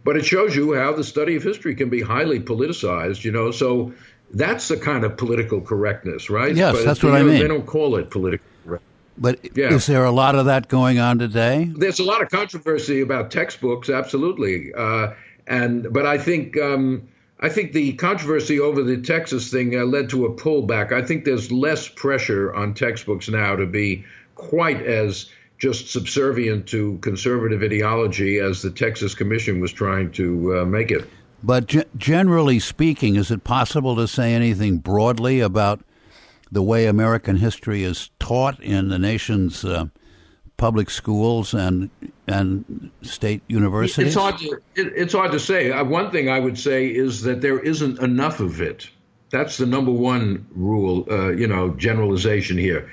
But 0.04 0.16
it 0.16 0.24
shows 0.24 0.54
you 0.54 0.74
how 0.74 0.92
the 0.92 1.02
study 1.02 1.34
of 1.34 1.42
history 1.42 1.74
can 1.74 1.88
be 1.88 2.00
highly 2.00 2.38
politicized, 2.38 3.24
you 3.24 3.32
know. 3.32 3.50
So 3.50 3.92
that's 4.32 4.68
the 4.68 4.76
kind 4.76 5.04
of 5.04 5.16
political 5.16 5.60
correctness, 5.60 6.30
right? 6.30 6.54
Yes, 6.54 6.76
but 6.76 6.84
that's 6.84 7.02
what 7.02 7.14
I 7.14 7.22
mean. 7.22 7.40
They 7.40 7.48
don't 7.48 7.66
call 7.66 7.96
it 7.96 8.10
political 8.10 8.46
correctness. 8.64 8.92
But 9.18 9.56
yeah. 9.56 9.72
is 9.72 9.86
there 9.86 10.04
a 10.04 10.12
lot 10.12 10.36
of 10.36 10.46
that 10.46 10.68
going 10.68 11.00
on 11.00 11.18
today? 11.18 11.70
There's 11.74 11.98
a 11.98 12.04
lot 12.04 12.22
of 12.22 12.30
controversy 12.30 13.00
about 13.00 13.32
textbooks, 13.32 13.90
absolutely. 13.90 14.72
Uh, 14.74 15.14
and 15.48 15.92
but 15.92 16.06
I 16.06 16.18
think 16.18 16.56
um, 16.56 17.08
I 17.40 17.50
think 17.50 17.72
the 17.72 17.92
controversy 17.94 18.58
over 18.58 18.82
the 18.82 18.96
Texas 18.96 19.50
thing 19.50 19.78
uh, 19.78 19.84
led 19.84 20.08
to 20.10 20.24
a 20.24 20.32
pullback. 20.32 20.92
I 20.92 21.02
think 21.02 21.24
there's 21.24 21.52
less 21.52 21.86
pressure 21.86 22.54
on 22.54 22.72
textbooks 22.72 23.28
now 23.28 23.56
to 23.56 23.66
be 23.66 24.04
quite 24.36 24.82
as 24.82 25.30
just 25.58 25.90
subservient 25.90 26.66
to 26.68 26.98
conservative 26.98 27.62
ideology 27.62 28.38
as 28.38 28.62
the 28.62 28.70
Texas 28.70 29.14
Commission 29.14 29.60
was 29.60 29.72
trying 29.72 30.12
to 30.12 30.58
uh, 30.58 30.64
make 30.64 30.90
it. 30.90 31.08
But 31.42 31.66
g- 31.66 31.84
generally 31.96 32.58
speaking, 32.58 33.16
is 33.16 33.30
it 33.30 33.44
possible 33.44 33.96
to 33.96 34.08
say 34.08 34.34
anything 34.34 34.78
broadly 34.78 35.40
about 35.40 35.80
the 36.50 36.62
way 36.62 36.86
American 36.86 37.36
history 37.36 37.82
is 37.82 38.10
taught 38.18 38.60
in 38.60 38.88
the 38.88 38.98
nation's 38.98 39.64
uh, 39.64 39.86
public 40.56 40.90
schools 40.90 41.52
and 41.52 41.90
and 42.26 42.90
state 43.02 43.42
universities? 43.48 44.08
It's 44.08 44.16
hard 44.16 44.38
to 44.38 44.60
it, 44.74 44.92
it's 44.96 45.12
hard 45.12 45.32
to 45.32 45.40
say. 45.40 45.70
Uh, 45.70 45.84
one 45.84 46.10
thing 46.10 46.28
I 46.28 46.40
would 46.40 46.58
say 46.58 46.86
is 46.86 47.22
that 47.22 47.40
there 47.40 47.58
isn't 47.58 48.00
enough 48.00 48.40
of 48.40 48.60
it. 48.60 48.88
That's 49.30 49.56
the 49.56 49.66
number 49.66 49.92
one 49.92 50.46
rule, 50.54 51.06
uh, 51.10 51.30
you 51.30 51.46
know, 51.46 51.70
generalization 51.70 52.58
here. 52.58 52.90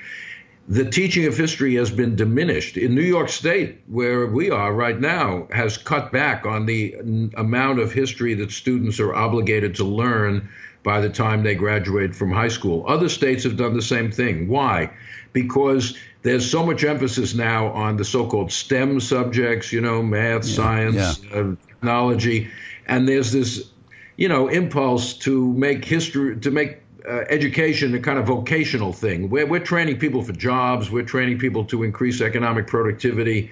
The 0.66 0.88
teaching 0.88 1.26
of 1.26 1.36
history 1.36 1.74
has 1.74 1.90
been 1.90 2.16
diminished. 2.16 2.78
In 2.78 2.94
New 2.94 3.02
York 3.02 3.28
State, 3.28 3.82
where 3.86 4.26
we 4.26 4.50
are 4.50 4.72
right 4.72 4.98
now, 4.98 5.46
has 5.52 5.76
cut 5.76 6.10
back 6.10 6.46
on 6.46 6.64
the 6.64 6.94
amount 7.36 7.80
of 7.80 7.92
history 7.92 8.34
that 8.34 8.50
students 8.50 8.98
are 8.98 9.14
obligated 9.14 9.74
to 9.76 9.84
learn 9.84 10.48
by 10.84 11.00
the 11.00 11.08
time 11.08 11.42
they 11.42 11.56
graduate 11.56 12.14
from 12.14 12.30
high 12.30 12.48
school. 12.48 12.84
Other 12.86 13.08
states 13.08 13.42
have 13.42 13.56
done 13.56 13.74
the 13.74 13.82
same 13.82 14.12
thing. 14.12 14.46
Why? 14.46 14.92
Because 15.32 15.96
there's 16.22 16.48
so 16.48 16.64
much 16.64 16.84
emphasis 16.84 17.34
now 17.34 17.68
on 17.68 17.96
the 17.96 18.04
so-called 18.04 18.52
STEM 18.52 19.00
subjects, 19.00 19.72
you 19.72 19.80
know, 19.80 20.02
math, 20.02 20.46
yeah, 20.46 20.54
science, 20.54 21.20
yeah. 21.24 21.36
Uh, 21.36 21.56
technology, 21.66 22.50
and 22.86 23.08
there's 23.08 23.32
this, 23.32 23.70
you 24.16 24.28
know, 24.28 24.48
impulse 24.48 25.14
to 25.14 25.52
make 25.54 25.84
history, 25.84 26.38
to 26.40 26.50
make 26.50 26.82
uh, 27.08 27.24
education 27.28 27.94
a 27.94 28.00
kind 28.00 28.18
of 28.18 28.26
vocational 28.26 28.92
thing. 28.92 29.30
We're, 29.30 29.46
we're 29.46 29.60
training 29.64 29.98
people 29.98 30.22
for 30.22 30.32
jobs, 30.32 30.90
we're 30.90 31.04
training 31.04 31.38
people 31.38 31.64
to 31.66 31.82
increase 31.82 32.20
economic 32.20 32.66
productivity. 32.66 33.50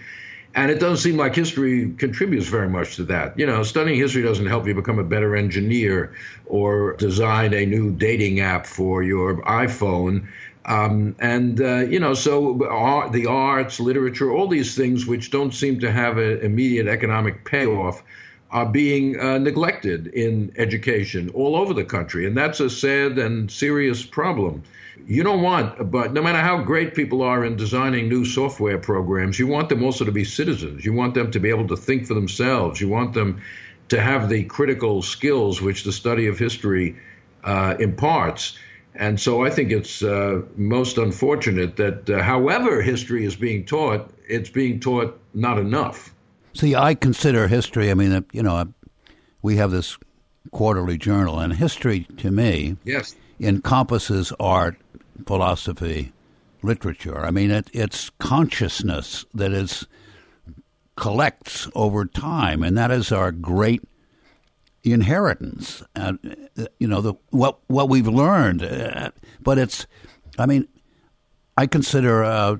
And 0.55 0.71
it 0.71 0.81
doesn't 0.81 0.99
seem 0.99 1.17
like 1.17 1.35
history 1.35 1.95
contributes 1.97 2.47
very 2.47 2.69
much 2.69 2.97
to 2.97 3.05
that. 3.05 3.39
You 3.39 3.47
know, 3.47 3.63
studying 3.63 3.99
history 3.99 4.23
doesn't 4.23 4.47
help 4.47 4.67
you 4.67 4.75
become 4.75 4.99
a 4.99 5.05
better 5.05 5.35
engineer 5.35 6.15
or 6.47 6.95
design 6.97 7.55
a 7.55 7.65
new 7.65 7.91
dating 7.91 8.41
app 8.41 8.67
for 8.67 9.03
your 9.03 9.43
iPhone. 9.43 10.29
Um, 10.65 11.17
and, 11.19 11.61
uh, 11.61 11.79
you 11.79 11.99
know, 12.01 12.15
so 12.15 12.65
art, 12.67 13.13
the 13.13 13.27
arts, 13.27 13.81
literature, 13.81 14.31
all 14.31 14.47
these 14.47 14.77
things 14.77 15.07
which 15.07 15.31
don't 15.31 15.53
seem 15.53 15.81
to 15.81 15.91
have 15.91 16.19
an 16.19 16.41
immediate 16.41 16.87
economic 16.87 17.45
payoff 17.45 18.03
are 18.53 18.67
being 18.67 19.19
uh, 19.19 19.39
neglected 19.39 20.09
in 20.09 20.53
education 20.59 21.31
all 21.31 21.57
over 21.57 21.73
the 21.73 21.85
country. 21.85 22.27
And 22.27 22.37
that's 22.37 22.61
a 22.61 22.69
sad 22.69 23.19
and 23.19 23.51
serious 23.51 24.05
problem. 24.05 24.63
You 25.07 25.23
don't 25.23 25.43
want, 25.43 25.91
but 25.91 26.13
no 26.13 26.23
matter 26.23 26.39
how 26.39 26.63
great 26.63 26.95
people 26.95 27.23
are 27.23 27.45
in 27.45 27.57
designing 27.57 28.09
new 28.09 28.25
software 28.27 28.79
programs, 28.79 29.39
you 29.39 29.47
want 29.47 29.71
them 29.71 29.83
also 29.83 30.05
to 30.05 30.13
be 30.13 30.25
citizens. 30.25 30.85
You 30.85 30.93
want 30.93 31.15
them 31.15 31.31
to 31.31 31.41
be 31.41 31.49
able 31.49 31.67
to 31.69 31.77
think 31.77 32.07
for 32.07 32.15
themselves. 32.15 32.81
You 32.81 32.89
want 32.89 33.15
them 33.15 33.41
to 33.89 34.01
have 34.01 34.29
the 34.29 34.45
critical 34.45 35.03
skills 35.03 35.61
which 35.61 35.85
the 35.85 35.93
study 35.93 36.27
of 36.27 36.39
history 36.39 36.97
uh, 37.43 37.75
imparts. 37.81 38.59
And 38.95 39.19
so 39.19 39.45
I 39.45 39.49
think 39.51 39.73
it's 39.73 40.03
uh, 40.03 40.43
most 40.57 40.99
unfortunate 40.99 41.77
that, 41.77 42.11
uh, 42.11 42.23
however, 42.23 42.83
history 42.83 43.25
is 43.25 43.35
being 43.35 43.65
taught, 43.65 44.11
it's 44.29 44.51
being 44.51 44.79
taught 44.79 45.19
not 45.33 45.59
enough. 45.59 46.15
See, 46.55 46.75
I 46.75 46.95
consider 46.95 47.49
history, 47.49 47.91
I 47.91 47.95
mean, 47.95 48.25
you 48.33 48.43
know, 48.43 48.73
we 49.41 49.57
have 49.57 49.71
this 49.71 49.99
quarterly 50.51 50.99
journal, 50.99 51.39
and 51.39 51.53
history 51.53 52.07
to 52.19 52.31
me 52.31 52.77
yes. 52.85 53.17
encompasses 53.41 54.33
art, 54.39 54.77
philosophy, 55.27 56.13
literature. 56.63 57.25
I 57.25 57.31
mean, 57.31 57.51
it, 57.51 57.69
it's 57.73 58.11
consciousness 58.19 59.25
that 59.35 59.53
is 59.53 59.87
collects 60.97 61.69
over 61.75 62.05
time, 62.05 62.63
and 62.63 62.77
that 62.77 62.91
is 62.91 63.11
our 63.13 63.33
great 63.33 63.83
inheritance. 64.85 65.83
And 65.95 66.49
uh, 66.59 66.67
you 66.79 66.87
know 66.87 67.01
the 67.01 67.15
what 67.31 67.59
what 67.69 67.89
we've 67.89 68.09
learned, 68.09 68.63
uh, 68.63 69.11
but 69.41 69.59
it's, 69.59 69.87
I 70.39 70.47
mean, 70.47 70.69
I 71.57 71.67
consider 71.67 72.25
uh, 72.25 72.57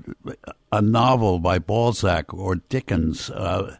a 0.71 0.81
novel 0.81 1.39
by 1.39 1.59
Balzac 1.59 2.33
or 2.33 2.55
Dickens 2.55 3.29
uh, 3.29 3.77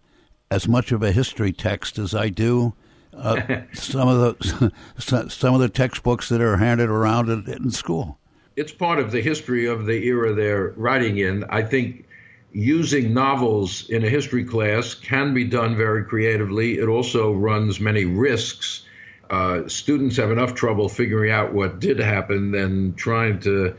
as 0.53 0.67
much 0.67 0.91
of 0.91 1.01
a 1.01 1.11
history 1.11 1.51
text 1.51 1.97
as 1.97 2.13
I 2.13 2.29
do 2.29 2.73
uh, 3.15 3.61
some 3.73 4.07
of 4.07 4.39
the 4.39 4.71
some 5.29 5.55
of 5.55 5.59
the 5.59 5.69
textbooks 5.69 6.29
that 6.29 6.41
are 6.41 6.57
handed 6.57 6.89
around 6.89 7.29
in, 7.29 7.49
in 7.51 7.71
school. 7.71 8.19
It's 8.55 8.71
part 8.71 8.99
of 8.99 9.11
the 9.11 9.21
history 9.21 9.65
of 9.65 9.85
the 9.87 10.05
era 10.05 10.33
they're 10.33 10.69
writing 10.77 11.17
in. 11.17 11.43
I 11.45 11.63
think 11.63 12.05
using 12.51 13.13
novels 13.15 13.89
in 13.89 14.05
a 14.05 14.09
history 14.09 14.43
class 14.43 14.93
can 14.93 15.33
be 15.33 15.43
done 15.43 15.75
very 15.75 16.05
creatively. 16.05 16.77
It 16.77 16.87
also 16.87 17.33
runs 17.33 17.79
many 17.79 18.05
risks. 18.05 18.85
Uh, 19.31 19.67
students 19.67 20.17
have 20.17 20.29
enough 20.29 20.53
trouble 20.53 20.87
figuring 20.87 21.31
out 21.31 21.51
what 21.51 21.79
did 21.79 21.97
happen 21.97 22.51
than 22.51 22.93
trying 22.93 23.39
to 23.39 23.75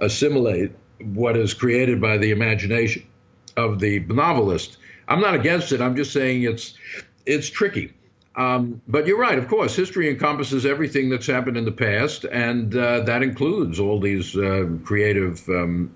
assimilate 0.00 0.72
what 0.98 1.36
is 1.36 1.54
created 1.54 2.00
by 2.00 2.18
the 2.18 2.32
imagination 2.32 3.06
of 3.56 3.78
the 3.78 4.00
novelist. 4.00 4.78
I'm 5.10 5.20
not 5.20 5.34
against 5.34 5.72
it. 5.72 5.80
I'm 5.80 5.96
just 5.96 6.12
saying 6.12 6.44
it's 6.44 6.74
it's 7.26 7.50
tricky. 7.50 7.92
Um, 8.36 8.80
but 8.86 9.06
you're 9.06 9.18
right. 9.18 9.36
Of 9.36 9.48
course, 9.48 9.74
history 9.74 10.08
encompasses 10.08 10.64
everything 10.64 11.10
that's 11.10 11.26
happened 11.26 11.56
in 11.56 11.64
the 11.64 11.72
past, 11.72 12.24
and 12.24 12.74
uh, 12.74 13.00
that 13.00 13.22
includes 13.22 13.80
all 13.80 14.00
these 14.00 14.36
uh, 14.36 14.68
creative 14.84 15.46
um, 15.48 15.94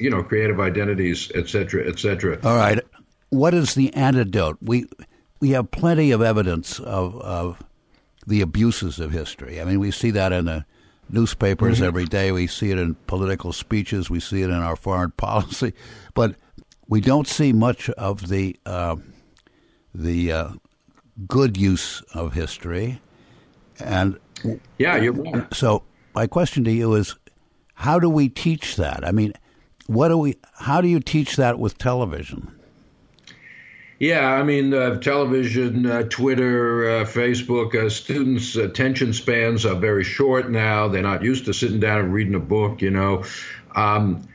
you 0.00 0.10
know, 0.10 0.22
creative 0.22 0.58
identities, 0.58 1.30
et 1.34 1.48
cetera, 1.48 1.86
et 1.86 1.98
cetera. 1.98 2.38
All 2.42 2.56
right. 2.56 2.80
What 3.28 3.54
is 3.54 3.74
the 3.74 3.94
antidote? 3.94 4.58
We 4.60 4.86
we 5.38 5.50
have 5.50 5.70
plenty 5.70 6.10
of 6.10 6.22
evidence 6.22 6.80
of 6.80 7.20
of 7.20 7.62
the 8.26 8.40
abuses 8.40 8.98
of 8.98 9.12
history. 9.12 9.60
I 9.60 9.64
mean, 9.64 9.78
we 9.78 9.90
see 9.90 10.10
that 10.12 10.32
in 10.32 10.46
the 10.46 10.64
newspapers 11.08 11.76
mm-hmm. 11.76 11.86
every 11.86 12.06
day. 12.06 12.32
We 12.32 12.46
see 12.46 12.70
it 12.70 12.78
in 12.78 12.94
political 13.06 13.52
speeches. 13.52 14.10
We 14.10 14.20
see 14.20 14.42
it 14.42 14.50
in 14.50 14.56
our 14.56 14.76
foreign 14.76 15.10
policy, 15.16 15.74
but 16.14 16.34
we 16.90 17.00
don't 17.00 17.28
see 17.28 17.52
much 17.54 17.88
of 17.90 18.28
the 18.28 18.56
uh, 18.66 18.96
the 19.94 20.32
uh, 20.32 20.48
good 21.26 21.56
use 21.56 22.02
of 22.12 22.34
history. 22.34 23.00
And 23.78 24.18
yeah, 24.76 24.96
you're 24.96 25.12
right. 25.12 25.54
So 25.54 25.84
my 26.14 26.26
question 26.26 26.64
to 26.64 26.72
you 26.72 26.94
is, 26.94 27.16
how 27.74 27.98
do 27.98 28.10
we 28.10 28.28
teach 28.28 28.76
that? 28.76 29.06
I 29.06 29.12
mean, 29.12 29.32
what 29.86 30.08
do 30.08 30.18
we? 30.18 30.36
How 30.54 30.82
do 30.82 30.88
you 30.88 31.00
teach 31.00 31.36
that 31.36 31.58
with 31.58 31.78
television? 31.78 32.54
Yeah, 34.00 34.32
I 34.32 34.42
mean, 34.42 34.72
uh, 34.72 34.98
television, 34.98 35.84
uh, 35.84 36.04
Twitter, 36.04 36.90
uh, 36.90 37.04
Facebook, 37.04 37.74
uh, 37.74 37.90
students' 37.90 38.56
attention 38.56 39.12
spans 39.12 39.66
are 39.66 39.74
very 39.74 40.04
short 40.04 40.50
now. 40.50 40.88
They're 40.88 41.02
not 41.02 41.22
used 41.22 41.44
to 41.44 41.52
sitting 41.52 41.80
down 41.80 42.00
and 42.00 42.12
reading 42.12 42.34
a 42.34 42.40
book, 42.40 42.80
you 42.80 42.90
know. 42.90 43.24
Um, 43.76 44.26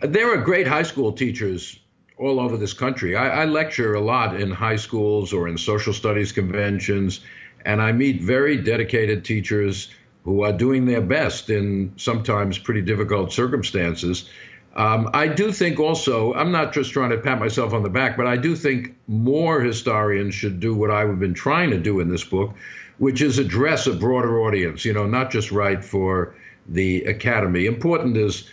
there 0.00 0.32
are 0.32 0.38
great 0.38 0.66
high 0.66 0.84
school 0.84 1.12
teachers 1.12 1.79
all 2.20 2.38
over 2.38 2.56
this 2.56 2.74
country. 2.74 3.16
I, 3.16 3.42
I, 3.42 3.44
lecture 3.46 3.94
a 3.94 4.00
lot 4.00 4.40
in 4.40 4.50
high 4.50 4.76
schools 4.76 5.32
or 5.32 5.48
in 5.48 5.56
social 5.58 5.92
studies 5.92 6.32
conventions, 6.32 7.20
and 7.64 7.80
I 7.80 7.92
meet 7.92 8.22
very 8.22 8.56
dedicated 8.58 9.24
teachers 9.24 9.88
who 10.24 10.44
are 10.44 10.52
doing 10.52 10.84
their 10.84 11.00
best 11.00 11.48
in 11.50 11.94
sometimes 11.96 12.58
pretty 12.58 12.82
difficult 12.82 13.32
circumstances 13.32 14.28
Um, 14.76 15.10
I 15.12 15.26
do 15.26 15.50
think 15.50 15.80
also, 15.80 16.32
I'm 16.34 16.52
not 16.52 16.72
just 16.72 16.92
trying 16.92 17.10
to 17.10 17.18
pat 17.18 17.40
myself 17.40 17.72
on 17.72 17.82
the 17.82 17.90
back, 17.90 18.16
but 18.16 18.26
I 18.26 18.36
do 18.36 18.54
think 18.54 18.94
more 19.08 19.60
historians 19.60 20.34
should 20.34 20.60
do 20.60 20.74
what 20.74 20.90
I've 20.90 21.18
been 21.18 21.34
trying 21.34 21.70
to 21.70 21.78
do 21.78 22.00
in 22.00 22.08
this 22.08 22.22
book, 22.22 22.54
which 22.98 23.20
is 23.20 23.38
address 23.38 23.86
a 23.88 23.92
broader 23.92 24.40
audience, 24.40 24.84
you 24.84 24.92
know, 24.92 25.06
not 25.06 25.32
just 25.32 25.50
write 25.50 25.84
for 25.84 26.34
the 26.68 27.02
academy. 27.04 27.66
Important 27.66 28.16
as, 28.16 28.44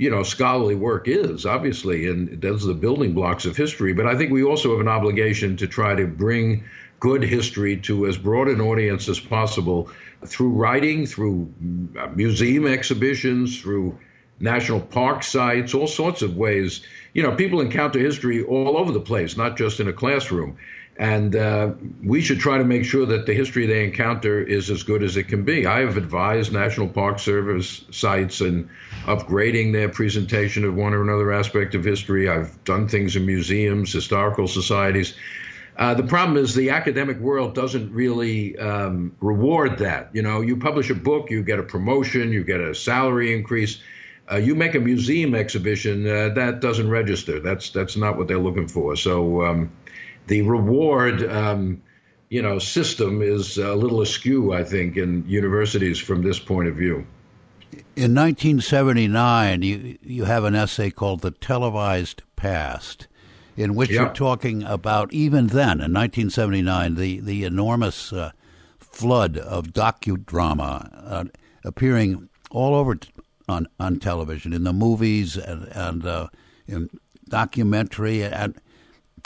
you 0.00 0.08
know, 0.08 0.22
scholarly 0.22 0.74
work 0.74 1.08
is, 1.08 1.44
obviously, 1.44 2.06
and 2.06 2.40
those 2.40 2.64
are 2.64 2.68
the 2.68 2.74
building 2.74 3.12
blocks 3.12 3.44
of 3.44 3.54
history. 3.54 3.92
But 3.92 4.06
I 4.06 4.16
think 4.16 4.32
we 4.32 4.42
also 4.42 4.70
have 4.70 4.80
an 4.80 4.88
obligation 4.88 5.58
to 5.58 5.66
try 5.66 5.94
to 5.94 6.06
bring 6.06 6.64
good 7.00 7.22
history 7.22 7.76
to 7.82 8.06
as 8.06 8.16
broad 8.16 8.48
an 8.48 8.62
audience 8.62 9.10
as 9.10 9.20
possible 9.20 9.90
through 10.24 10.52
writing, 10.52 11.04
through 11.04 11.52
uh, 11.98 12.06
museum 12.14 12.66
exhibitions, 12.66 13.60
through 13.60 13.98
national 14.38 14.80
park 14.80 15.22
sites, 15.22 15.74
all 15.74 15.86
sorts 15.86 16.22
of 16.22 16.34
ways. 16.34 16.80
You 17.12 17.22
know, 17.22 17.36
people 17.36 17.60
encounter 17.60 17.98
history 17.98 18.42
all 18.42 18.78
over 18.78 18.92
the 18.92 19.00
place, 19.00 19.36
not 19.36 19.58
just 19.58 19.80
in 19.80 19.88
a 19.88 19.92
classroom. 19.92 20.56
And 21.00 21.34
uh, 21.34 21.72
we 22.04 22.20
should 22.20 22.40
try 22.40 22.58
to 22.58 22.64
make 22.64 22.84
sure 22.84 23.06
that 23.06 23.24
the 23.24 23.32
history 23.32 23.64
they 23.64 23.86
encounter 23.86 24.38
is 24.38 24.68
as 24.68 24.82
good 24.82 25.02
as 25.02 25.16
it 25.16 25.28
can 25.28 25.44
be. 25.44 25.64
I 25.64 25.80
have 25.80 25.96
advised 25.96 26.52
National 26.52 26.88
Park 26.88 27.20
Service 27.20 27.86
sites 27.90 28.42
in 28.42 28.68
upgrading 29.06 29.72
their 29.72 29.88
presentation 29.88 30.62
of 30.62 30.74
one 30.74 30.92
or 30.92 31.00
another 31.00 31.32
aspect 31.32 31.74
of 31.74 31.84
history. 31.84 32.28
I've 32.28 32.62
done 32.64 32.86
things 32.86 33.16
in 33.16 33.24
museums, 33.24 33.90
historical 33.90 34.46
societies. 34.46 35.14
Uh, 35.74 35.94
the 35.94 36.02
problem 36.02 36.36
is 36.36 36.54
the 36.54 36.68
academic 36.68 37.18
world 37.18 37.54
doesn't 37.54 37.94
really 37.94 38.58
um, 38.58 39.16
reward 39.22 39.78
that. 39.78 40.10
You 40.12 40.20
know, 40.20 40.42
you 40.42 40.58
publish 40.58 40.90
a 40.90 40.94
book, 40.94 41.30
you 41.30 41.42
get 41.42 41.58
a 41.58 41.62
promotion, 41.62 42.30
you 42.30 42.44
get 42.44 42.60
a 42.60 42.74
salary 42.74 43.32
increase 43.32 43.80
uh, 44.30 44.36
you 44.36 44.54
make 44.54 44.76
a 44.76 44.78
museum 44.78 45.34
exhibition, 45.34 46.06
uh, 46.06 46.28
that 46.28 46.60
doesn't 46.60 46.88
register. 46.88 47.40
That's 47.40 47.70
that's 47.70 47.96
not 47.96 48.16
what 48.16 48.28
they're 48.28 48.38
looking 48.38 48.68
for. 48.68 48.94
So 48.94 49.44
um, 49.44 49.72
the 50.30 50.42
reward, 50.42 51.28
um, 51.28 51.82
you 52.28 52.40
know, 52.40 52.60
system 52.60 53.20
is 53.20 53.58
a 53.58 53.74
little 53.74 54.00
askew, 54.00 54.52
I 54.54 54.62
think, 54.62 54.96
in 54.96 55.24
universities 55.26 55.98
from 55.98 56.22
this 56.22 56.38
point 56.38 56.68
of 56.68 56.76
view. 56.76 57.04
In 57.96 58.14
1979, 58.14 59.62
you 59.62 59.98
you 60.02 60.24
have 60.24 60.44
an 60.44 60.54
essay 60.54 60.90
called 60.90 61.20
"The 61.20 61.32
Televised 61.32 62.22
Past." 62.36 63.08
In 63.56 63.74
which 63.74 63.90
you're 63.90 64.08
talking 64.10 64.62
about 64.62 65.12
even 65.12 65.48
then, 65.48 65.80
in 65.80 65.92
1979, 65.92 66.94
the 66.94 67.20
the 67.20 67.44
enormous 67.44 68.12
uh, 68.12 68.30
flood 68.78 69.36
of 69.36 69.72
docudrama 69.72 70.88
uh, 70.94 71.24
appearing 71.64 72.28
all 72.52 72.76
over 72.76 72.98
on 73.48 73.66
on 73.80 73.98
television, 73.98 74.52
in 74.52 74.62
the 74.62 74.72
movies 74.72 75.36
and 75.36 75.66
and 75.72 76.06
uh, 76.06 76.28
in 76.68 76.88
documentary, 77.28 78.22
and 78.22 78.54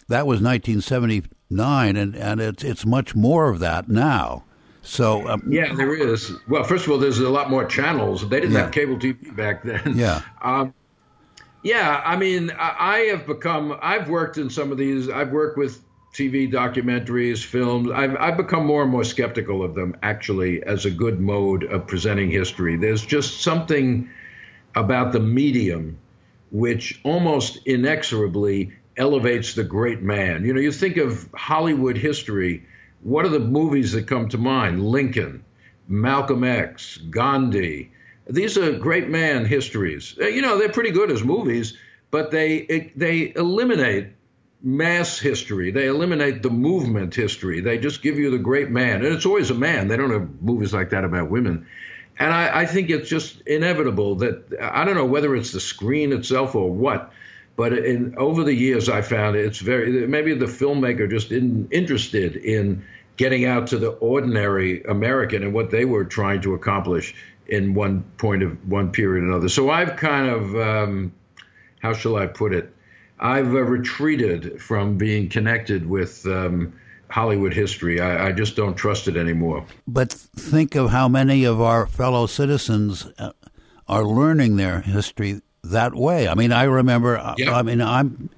that 0.09 0.27
was 0.27 0.41
1979, 0.41 1.97
and 1.97 2.15
and 2.15 2.41
it's 2.41 2.65
it's 2.65 2.87
much 2.87 3.15
more 3.15 3.49
of 3.51 3.59
that 3.61 3.89
now. 3.89 4.45
So 4.83 5.27
um, 5.29 5.43
yeah, 5.49 5.75
there 5.75 5.95
is. 5.95 6.33
Well, 6.47 6.65
first 6.65 6.87
of 6.87 6.93
all, 6.93 6.99
there's 6.99 7.19
a 7.19 7.31
lot 7.31 7.51
more 7.51 7.65
channels. 7.65 8.29
They 8.29 8.41
didn't 8.41 8.55
yeah. 8.55 8.63
have 8.63 8.73
cable 8.73 8.97
TV 8.97 9.35
back 9.35 9.63
then. 9.63 9.97
Yeah. 9.97 10.21
Um, 10.43 10.75
yeah, 11.63 12.03
I 12.05 12.17
mean, 12.17 12.51
I 12.59 12.99
have 13.11 13.27
become. 13.27 13.79
I've 13.81 14.11
worked 14.11 14.37
in 14.37 14.51
some 14.51 14.71
of 14.71 14.77
these. 14.77 15.09
I've 15.09 15.31
worked 15.31 15.57
with 15.57 15.83
TV 16.13 16.51
documentaries, 16.51 17.45
films. 17.45 17.91
I've, 17.91 18.17
I've 18.17 18.37
become 18.37 18.67
more 18.67 18.83
and 18.83 18.91
more 18.91 19.03
skeptical 19.03 19.65
of 19.65 19.75
them, 19.75 19.97
actually, 20.03 20.63
as 20.63 20.85
a 20.85 20.91
good 20.91 21.21
mode 21.21 21.65
of 21.65 21.87
presenting 21.87 22.31
history. 22.31 22.77
There's 22.77 23.05
just 23.05 23.41
something 23.41 24.09
about 24.77 25.13
the 25.13 25.21
medium 25.21 25.99
which 26.53 27.01
almost 27.03 27.59
inexorably 27.67 28.73
elevates 28.97 29.55
the 29.55 29.65
great 29.65 30.03
man. 30.03 30.45
You 30.45 30.55
know, 30.55 30.61
you 30.61 30.73
think 30.73 30.97
of 30.97 31.29
Hollywood 31.35 31.97
history, 31.97 32.67
what 33.03 33.25
are 33.25 33.31
the 33.31 33.39
movies 33.39 33.93
that 33.93 34.07
come 34.07 34.29
to 34.31 34.39
mind? 34.39 34.85
Lincoln, 34.85 35.45
Malcolm 35.89 36.45
X, 36.45 36.97
Gandhi. 36.97 37.91
These 38.27 38.57
are 38.57 38.79
great 38.79 39.09
man 39.09 39.45
histories. 39.45 40.17
Uh, 40.19 40.27
you 40.27 40.41
know, 40.41 40.59
they're 40.59 40.71
pretty 40.71 40.93
good 40.93 41.11
as 41.11 41.23
movies, 41.23 41.77
but 42.11 42.31
they 42.31 42.93
they 42.97 43.33
eliminate 43.37 44.09
mass 44.63 45.19
history. 45.19 45.71
They 45.71 45.87
eliminate 45.87 46.43
the 46.43 46.51
movement 46.51 47.15
history. 47.15 47.61
They 47.61 47.77
just 47.77 48.01
give 48.01 48.19
you 48.19 48.31
the 48.31 48.39
great 48.39 48.71
man. 48.71 49.05
And 49.05 49.15
it's 49.15 49.27
always 49.27 49.51
a 49.51 49.55
man. 49.55 49.89
They 49.89 49.99
don't 49.99 50.11
have 50.11 50.41
movies 50.41 50.73
like 50.73 50.91
that 50.91 51.05
about 51.05 51.29
women. 51.29 51.67
And 52.19 52.33
I, 52.33 52.61
I 52.61 52.67
think 52.67 52.89
it's 52.89 53.09
just 53.09 53.43
inevitable 53.43 54.17
that 54.17 54.57
I 54.59 54.85
don't 54.85 54.95
know 54.95 55.05
whether 55.05 55.37
it's 55.37 55.53
the 55.53 55.61
screen 55.61 56.13
itself 56.13 56.55
or 56.55 56.71
what, 56.73 57.13
but 57.57 57.73
in, 57.73 58.17
over 58.17 58.45
the 58.45 58.55
years 58.55 58.89
I 58.89 59.03
found 59.03 59.37
it's 59.37 59.59
very 59.59 60.07
maybe 60.07 60.35
the 60.35 60.47
filmmaker 60.47 61.09
just 61.09 61.31
isn't 61.31 61.73
interested 61.73 62.37
in 62.37 62.85
getting 63.17 63.45
out 63.45 63.69
to 63.69 63.79
the 63.79 63.91
ordinary 63.91 64.83
American 64.85 65.43
and 65.43 65.55
what 65.55 65.71
they 65.71 65.85
were 65.85 66.05
trying 66.05 66.41
to 66.43 66.55
accomplish 66.55 67.15
in 67.47 67.75
one 67.75 68.03
point 68.19 68.43
of 68.43 68.69
one 68.69 68.91
period 68.91 69.23
or 69.23 69.29
another. 69.29 69.49
So 69.49 69.71
I've 69.71 69.97
kind 69.97 70.29
of 70.29 70.57
um, 70.57 71.13
how 71.81 71.93
shall 71.93 72.17
I 72.17 72.27
put 72.27 72.55
it? 72.55 72.75
I've 73.21 73.55
uh, 73.55 73.63
retreated 73.63 74.61
from 74.61 74.97
being 74.97 75.29
connected 75.29 75.87
with 75.89 76.27
um, 76.27 76.73
Hollywood 77.09 77.53
history. 77.53 78.01
I, 78.01 78.29
I, 78.29 78.33
just 78.33 78.57
don't 78.57 78.75
trust 78.75 79.07
it 79.07 79.17
anymore. 79.17 79.65
But 79.87 80.13
think 80.13 80.75
of 80.75 80.91
how 80.91 81.09
many 81.09 81.45
of 81.45 81.61
our 81.61 81.87
fellow 81.87 82.27
citizens 82.27 83.07
uh, 83.19 83.33
are 83.87 84.05
learning 84.05 84.57
their 84.57 84.81
history 84.81 85.43
that 85.65 85.95
way. 85.95 86.29
I 86.29 86.35
mean, 86.35 86.53
I 86.53 86.65
remember. 86.65 87.19
Uh, 87.19 87.35
I 87.49 87.63
mean, 87.63 87.81
I'm 87.81 88.31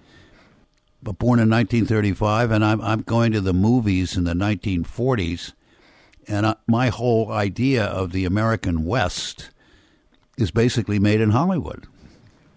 born 1.03 1.39
in 1.39 1.51
1935, 1.51 2.51
and 2.51 2.65
I'm 2.65 2.81
I'm 2.81 3.03
going 3.03 3.33
to 3.33 3.41
the 3.41 3.53
movies 3.53 4.17
in 4.17 4.25
the 4.25 4.35
1940s, 4.35 5.53
and 6.29 6.47
I, 6.47 6.57
my 6.67 6.89
whole 6.89 7.31
idea 7.33 7.85
of 7.85 8.13
the 8.13 8.25
American 8.25 8.85
West 8.85 9.51
is 10.37 10.51
basically 10.51 10.99
made 10.99 11.21
in 11.21 11.31
Hollywood. 11.31 11.87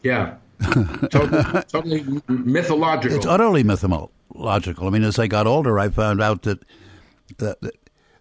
Yeah, 0.04 0.36
totally, 1.10 1.64
totally 1.64 2.22
mythological. 2.28 3.18
It's 3.18 3.26
utterly 3.26 3.64
mythological. 3.64 4.88
I 4.88 4.90
mean, 4.90 5.04
as 5.04 5.20
I 5.20 5.28
got 5.28 5.48
older, 5.48 5.80
I 5.80 5.90
found 5.90 6.22
out 6.22 6.44
that, 6.44 6.60
that, 7.38 7.62
that 7.62 7.76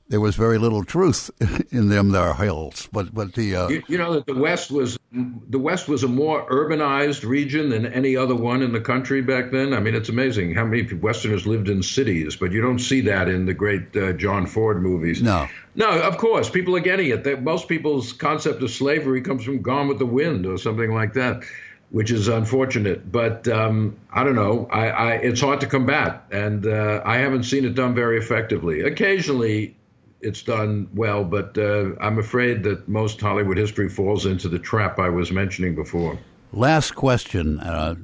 there 0.08 0.20
was 0.20 0.36
very 0.36 0.58
little 0.58 0.84
truth 0.84 1.30
in 1.70 1.88
them 1.88 2.10
there 2.10 2.34
hills. 2.34 2.88
But 2.92 3.14
but 3.14 3.34
the 3.34 3.56
uh, 3.56 3.68
you, 3.68 3.82
you, 3.88 3.98
know 3.98 4.14
that 4.14 4.26
the 4.26 4.34
West 4.34 4.70
was 4.70 4.98
the 5.12 5.58
West 5.58 5.88
was 5.88 6.02
a 6.02 6.08
more 6.08 6.48
urbanized 6.50 7.28
region 7.28 7.70
than 7.70 7.86
any 7.86 8.16
other 8.16 8.34
one 8.34 8.62
in 8.62 8.72
the 8.72 8.80
country 8.80 9.20
back 9.22 9.50
then. 9.50 9.72
I 9.72 9.80
mean, 9.80 9.94
it's 9.94 10.08
amazing 10.08 10.54
how 10.54 10.64
many 10.64 10.92
Westerners 10.94 11.46
lived 11.46 11.68
in 11.68 11.82
cities, 11.82 12.36
but 12.36 12.52
you 12.52 12.60
don't 12.60 12.78
see 12.78 13.02
that 13.02 13.28
in 13.28 13.46
the 13.46 13.54
great 13.54 13.94
uh, 13.96 14.12
John 14.14 14.46
Ford 14.46 14.82
movies. 14.82 15.22
No, 15.22 15.48
no, 15.74 16.00
of 16.00 16.18
course, 16.18 16.48
people 16.48 16.74
are 16.76 16.80
getting 16.80 17.08
it. 17.08 17.24
That 17.24 17.42
most 17.42 17.68
people's 17.68 18.12
concept 18.12 18.62
of 18.62 18.70
slavery 18.70 19.20
comes 19.20 19.44
from 19.44 19.62
Gone 19.62 19.88
with 19.88 19.98
the 19.98 20.06
Wind 20.06 20.46
or 20.46 20.58
something 20.58 20.92
like 20.92 21.14
that 21.14 21.44
which 21.90 22.10
is 22.10 22.28
unfortunate. 22.28 23.10
But 23.10 23.48
um, 23.48 23.96
I 24.12 24.22
don't 24.22 24.34
know. 24.34 24.68
I, 24.70 24.88
I, 24.88 25.12
it's 25.12 25.40
hard 25.40 25.60
to 25.60 25.66
combat, 25.66 26.24
and 26.30 26.66
uh, 26.66 27.00
I 27.02 27.16
haven't 27.16 27.44
seen 27.44 27.64
it 27.64 27.74
done 27.74 27.94
very 27.94 28.18
effectively. 28.18 28.82
Occasionally, 28.82 29.74
it's 30.20 30.42
done 30.42 30.88
well, 30.94 31.24
but 31.24 31.56
uh, 31.56 31.90
I'm 32.00 32.18
afraid 32.18 32.62
that 32.64 32.88
most 32.88 33.20
Hollywood 33.20 33.56
history 33.56 33.88
falls 33.88 34.26
into 34.26 34.48
the 34.48 34.58
trap 34.58 34.98
I 34.98 35.08
was 35.08 35.30
mentioning 35.30 35.74
before. 35.74 36.18
Last 36.52 36.94
question, 36.94 37.60
uh, 37.60 37.94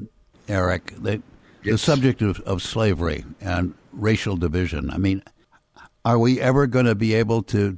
Eric. 0.49 0.93
The, 0.99 1.23
yes. 1.63 1.73
the 1.73 1.79
subject 1.79 2.23
of, 2.23 2.41
of 2.41 2.63
slavery 2.63 3.25
and 3.41 3.75
racial 3.93 4.37
division. 4.37 4.91
I 4.91 4.99
mean, 4.99 5.23
are 6.05 6.19
we 6.19 6.41
ever 6.41 6.67
going 6.67 6.87
to 6.87 6.95
be 6.95 7.15
able 7.15 7.43
to 7.45 7.77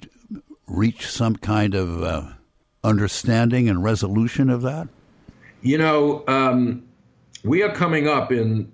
reach 0.66 1.06
some 1.06 1.36
kind 1.36 1.74
of 1.74 2.02
uh, 2.02 2.28
understanding 2.82 3.68
and 3.68 3.82
resolution 3.82 4.50
of 4.50 4.62
that? 4.62 4.88
You 5.62 5.78
know, 5.78 6.24
um, 6.28 6.86
we 7.44 7.62
are 7.62 7.72
coming 7.72 8.08
up 8.08 8.32
in 8.32 8.70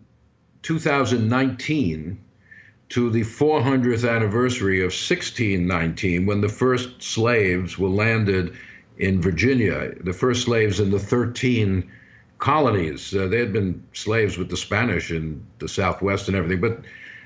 2019 0.62 2.18
to 2.92 3.08
the 3.08 3.22
400th 3.22 4.06
anniversary 4.08 4.80
of 4.80 4.92
1619 4.92 6.26
when 6.26 6.42
the 6.42 6.48
first 6.48 7.02
slaves 7.02 7.78
were 7.78 7.88
landed 7.88 8.54
in 8.98 9.22
Virginia, 9.22 9.94
the 9.98 10.12
first 10.12 10.42
slaves 10.42 10.78
in 10.78 10.90
the 10.90 10.98
13 10.98 11.90
colonies. 12.38 13.14
Uh, 13.16 13.28
they 13.28 13.38
had 13.38 13.50
been 13.50 13.82
slaves 13.94 14.36
with 14.36 14.50
the 14.50 14.58
Spanish 14.58 15.10
in 15.10 15.46
the 15.58 15.68
Southwest 15.68 16.28
and 16.28 16.36
everything, 16.36 16.60
but 16.60 16.80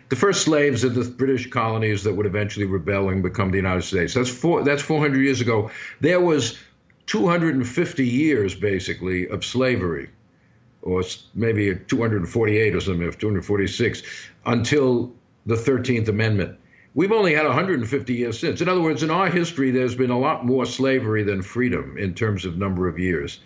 the 0.08 0.14
first 0.14 0.42
slaves 0.42 0.84
of 0.84 0.94
the 0.94 1.02
British 1.02 1.50
colonies 1.50 2.04
that 2.04 2.14
would 2.14 2.26
eventually 2.26 2.66
rebel 2.66 3.08
and 3.08 3.24
become 3.24 3.50
the 3.50 3.56
United 3.56 3.82
States. 3.82 4.14
That's 4.14 4.30
four, 4.30 4.62
that's 4.62 4.82
400 4.82 5.18
years 5.18 5.40
ago. 5.40 5.72
There 6.00 6.20
was 6.20 6.56
250 7.06 8.06
years 8.06 8.54
basically 8.54 9.28
of 9.28 9.44
slavery, 9.44 10.10
or 10.82 11.02
maybe 11.34 11.74
248 11.74 12.76
or 12.76 12.80
something, 12.80 13.10
246, 13.10 14.02
until 14.44 15.12
the 15.46 15.54
13th 15.54 16.08
Amendment. 16.08 16.58
We've 16.94 17.12
only 17.12 17.34
had 17.34 17.44
150 17.44 18.14
years 18.14 18.38
since. 18.38 18.60
In 18.60 18.68
other 18.68 18.80
words, 18.80 19.02
in 19.02 19.10
our 19.10 19.28
history, 19.28 19.70
there's 19.70 19.94
been 19.94 20.10
a 20.10 20.18
lot 20.18 20.44
more 20.44 20.66
slavery 20.66 21.22
than 21.22 21.42
freedom 21.42 21.96
in 21.98 22.14
terms 22.14 22.44
of 22.44 22.56
number 22.56 22.88
of 22.88 22.98
years. 22.98 23.40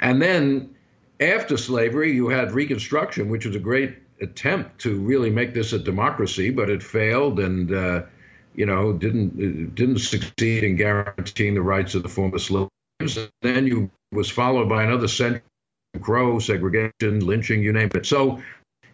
And 0.00 0.20
then 0.20 0.74
after 1.20 1.56
slavery, 1.56 2.12
you 2.12 2.28
had 2.28 2.52
Reconstruction, 2.52 3.28
which 3.28 3.46
was 3.46 3.56
a 3.56 3.60
great 3.60 3.96
attempt 4.20 4.80
to 4.80 4.98
really 4.98 5.30
make 5.30 5.54
this 5.54 5.72
a 5.72 5.78
democracy, 5.78 6.50
but 6.50 6.68
it 6.68 6.82
failed 6.82 7.38
and 7.38 7.72
uh, 7.72 8.02
you 8.54 8.66
know 8.66 8.92
didn't 8.92 9.74
didn't 9.74 9.98
succeed 9.98 10.64
in 10.64 10.74
guaranteeing 10.74 11.54
the 11.54 11.62
rights 11.62 11.94
of 11.94 12.02
the 12.02 12.08
former 12.08 12.38
slaves. 12.38 12.68
And 13.00 13.30
then 13.42 13.66
you 13.66 13.90
was 14.10 14.28
followed 14.28 14.68
by 14.68 14.82
another 14.82 15.08
century 15.08 15.42
Crow, 16.00 16.38
segregation, 16.38 17.24
lynching, 17.24 17.62
you 17.62 17.72
name 17.72 17.90
it. 17.94 18.06
So 18.06 18.42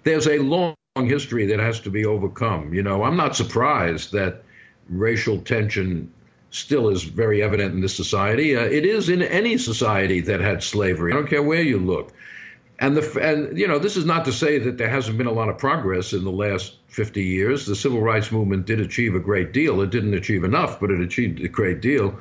there's 0.05 0.29
a 0.29 0.39
long 0.39 0.75
history 1.03 1.47
that 1.47 1.59
has 1.59 1.81
to 1.81 1.91
be 1.91 2.07
overcome. 2.07 2.73
You 2.73 2.81
know, 2.81 3.03
I'm 3.03 3.17
not 3.17 3.35
surprised 3.35 4.13
that 4.13 4.45
racial 4.89 5.41
tension 5.41 6.13
still 6.51 6.89
is 6.89 7.03
very 7.03 7.43
evident 7.43 7.75
in 7.75 7.81
this 7.81 7.97
society. 7.97 8.57
Uh, 8.57 8.61
it 8.61 8.87
is 8.87 9.09
in 9.09 9.21
any 9.21 9.59
society 9.59 10.21
that 10.21 10.41
had 10.41 10.63
slavery. 10.63 11.13
I 11.13 11.17
don't 11.17 11.27
care 11.27 11.43
where 11.43 11.63
you 11.63 11.81
look. 11.81 12.13
And 12.79 12.97
the 12.97 13.21
and 13.21 13.59
you 13.59 13.67
know 13.67 13.81
this 13.81 13.97
is 13.97 14.05
not 14.05 14.27
to 14.27 14.33
say 14.33 14.59
that 14.61 14.79
there 14.79 14.89
hasn't 14.89 15.19
been 15.19 15.27
a 15.27 15.33
lot 15.33 15.49
of 15.49 15.59
progress 15.59 16.13
in 16.13 16.23
the 16.23 16.31
last 16.31 16.77
50 16.87 17.25
years. 17.25 17.67
The 17.67 17.75
civil 17.75 18.01
rights 18.01 18.31
movement 18.31 18.67
did 18.67 18.79
achieve 18.79 19.17
a 19.17 19.21
great 19.21 19.53
deal. 19.53 19.81
It 19.81 19.91
didn't 19.91 20.15
achieve 20.15 20.45
enough, 20.45 20.79
but 20.79 20.93
it 20.93 21.01
achieved 21.01 21.41
a 21.41 21.49
great 21.49 21.81
deal. 21.81 22.21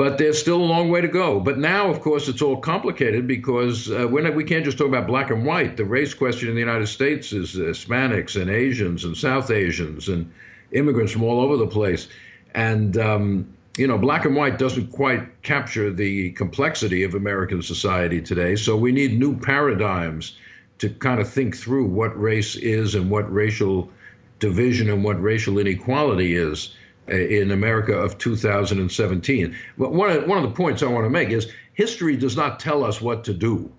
But 0.00 0.16
there's 0.16 0.40
still 0.40 0.56
a 0.56 0.64
long 0.64 0.88
way 0.88 1.02
to 1.02 1.08
go. 1.08 1.40
But 1.40 1.58
now, 1.58 1.90
of 1.90 2.00
course, 2.00 2.26
it's 2.28 2.40
all 2.40 2.56
complicated 2.56 3.26
because 3.26 3.90
uh, 3.90 4.08
not, 4.08 4.34
we 4.34 4.44
can't 4.44 4.64
just 4.64 4.78
talk 4.78 4.86
about 4.86 5.06
black 5.06 5.28
and 5.28 5.44
white. 5.44 5.76
The 5.76 5.84
race 5.84 6.14
question 6.14 6.48
in 6.48 6.54
the 6.54 6.60
United 6.60 6.86
States 6.86 7.34
is 7.34 7.54
Hispanics 7.54 8.40
and 8.40 8.50
Asians 8.50 9.04
and 9.04 9.14
South 9.14 9.50
Asians 9.50 10.08
and 10.08 10.32
immigrants 10.72 11.12
from 11.12 11.22
all 11.24 11.42
over 11.42 11.58
the 11.58 11.66
place. 11.66 12.08
And, 12.54 12.96
um, 12.96 13.52
you 13.76 13.86
know, 13.86 13.98
black 13.98 14.24
and 14.24 14.34
white 14.34 14.56
doesn't 14.56 14.90
quite 14.90 15.42
capture 15.42 15.92
the 15.92 16.30
complexity 16.30 17.02
of 17.02 17.14
American 17.14 17.60
society 17.60 18.22
today. 18.22 18.56
So 18.56 18.78
we 18.78 18.92
need 18.92 19.18
new 19.18 19.38
paradigms 19.38 20.38
to 20.78 20.88
kind 20.88 21.20
of 21.20 21.28
think 21.28 21.54
through 21.54 21.88
what 21.88 22.18
race 22.18 22.56
is 22.56 22.94
and 22.94 23.10
what 23.10 23.30
racial 23.30 23.90
division 24.38 24.88
and 24.88 25.04
what 25.04 25.20
racial 25.20 25.58
inequality 25.58 26.36
is 26.36 26.74
in 27.10 27.50
America 27.50 27.92
of 27.92 28.18
2017. 28.18 29.56
But 29.76 29.92
one 29.92 30.10
of, 30.10 30.26
one 30.26 30.42
of 30.42 30.48
the 30.48 30.56
points 30.56 30.82
I 30.82 30.86
want 30.86 31.04
to 31.04 31.10
make 31.10 31.30
is 31.30 31.52
history 31.74 32.16
does 32.16 32.36
not 32.36 32.60
tell 32.60 32.84
us 32.84 33.00
what 33.00 33.24
to 33.24 33.34
do. 33.34 33.72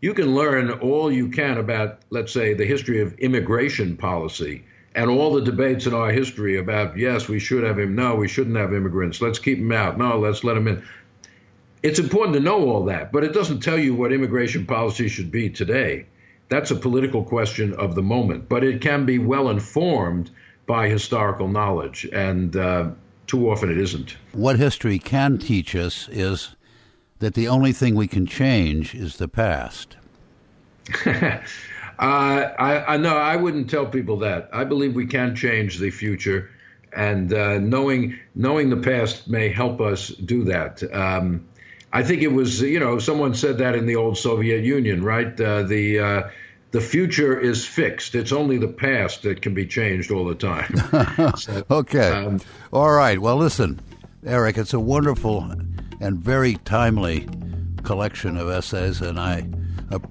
You 0.00 0.14
can 0.14 0.34
learn 0.34 0.70
all 0.70 1.10
you 1.10 1.28
can 1.28 1.58
about, 1.58 2.00
let's 2.10 2.32
say, 2.32 2.54
the 2.54 2.64
history 2.64 3.00
of 3.00 3.18
immigration 3.18 3.96
policy 3.96 4.64
and 4.94 5.10
all 5.10 5.32
the 5.32 5.42
debates 5.42 5.86
in 5.86 5.94
our 5.94 6.10
history 6.10 6.58
about, 6.58 6.96
yes, 6.96 7.28
we 7.28 7.38
should 7.38 7.64
have 7.64 7.78
him, 7.78 7.94
no, 7.94 8.14
we 8.16 8.28
shouldn't 8.28 8.56
have 8.56 8.72
immigrants, 8.72 9.20
let's 9.20 9.38
keep 9.38 9.58
them 9.58 9.72
out, 9.72 9.98
no, 9.98 10.18
let's 10.18 10.44
let 10.44 10.54
them 10.54 10.68
in. 10.68 10.84
It's 11.82 11.98
important 11.98 12.34
to 12.34 12.40
know 12.40 12.68
all 12.68 12.84
that, 12.86 13.12
but 13.12 13.24
it 13.24 13.32
doesn't 13.32 13.60
tell 13.60 13.78
you 13.78 13.94
what 13.94 14.12
immigration 14.12 14.66
policy 14.66 15.08
should 15.08 15.30
be 15.30 15.50
today. 15.50 16.06
That's 16.48 16.70
a 16.70 16.76
political 16.76 17.22
question 17.22 17.74
of 17.74 17.94
the 17.94 18.02
moment, 18.02 18.48
but 18.48 18.64
it 18.64 18.80
can 18.80 19.04
be 19.04 19.18
well 19.18 19.50
informed 19.50 20.30
by 20.68 20.88
historical 20.88 21.48
knowledge, 21.48 22.08
and 22.12 22.54
uh, 22.54 22.90
too 23.26 23.50
often 23.50 23.70
it 23.70 23.78
isn't. 23.78 24.16
What 24.32 24.58
history 24.58 25.00
can 25.00 25.38
teach 25.38 25.74
us 25.74 26.08
is 26.12 26.54
that 27.18 27.34
the 27.34 27.48
only 27.48 27.72
thing 27.72 27.96
we 27.96 28.06
can 28.06 28.26
change 28.26 28.94
is 28.94 29.16
the 29.16 29.26
past. 29.26 29.96
uh, 31.06 31.40
I, 31.98 32.94
I 32.94 32.96
no, 32.98 33.16
I 33.16 33.34
wouldn't 33.34 33.68
tell 33.68 33.86
people 33.86 34.18
that. 34.18 34.48
I 34.52 34.62
believe 34.62 34.94
we 34.94 35.06
can 35.06 35.34
change 35.34 35.78
the 35.78 35.90
future, 35.90 36.50
and 36.94 37.32
uh, 37.32 37.58
knowing 37.58 38.18
knowing 38.36 38.70
the 38.70 38.76
past 38.76 39.28
may 39.28 39.48
help 39.48 39.80
us 39.80 40.08
do 40.08 40.44
that. 40.44 40.82
Um, 40.94 41.48
I 41.92 42.02
think 42.02 42.20
it 42.20 42.28
was, 42.32 42.60
you 42.60 42.78
know, 42.78 42.98
someone 42.98 43.34
said 43.34 43.58
that 43.58 43.74
in 43.74 43.86
the 43.86 43.96
old 43.96 44.18
Soviet 44.18 44.62
Union, 44.62 45.02
right? 45.02 45.40
Uh, 45.40 45.62
the 45.62 45.98
uh, 45.98 46.22
the 46.70 46.80
future 46.80 47.38
is 47.38 47.64
fixed. 47.64 48.14
It's 48.14 48.32
only 48.32 48.58
the 48.58 48.68
past 48.68 49.22
that 49.22 49.42
can 49.42 49.54
be 49.54 49.66
changed 49.66 50.10
all 50.10 50.24
the 50.24 50.34
time. 50.34 51.36
so, 51.36 51.64
okay. 51.70 52.10
Um, 52.10 52.40
all 52.72 52.90
right. 52.90 53.18
Well, 53.18 53.36
listen, 53.36 53.80
Eric, 54.24 54.58
it's 54.58 54.74
a 54.74 54.80
wonderful 54.80 55.50
and 56.00 56.18
very 56.18 56.54
timely 56.64 57.26
collection 57.84 58.36
of 58.36 58.50
essays, 58.50 59.00
and 59.00 59.18
I 59.18 59.48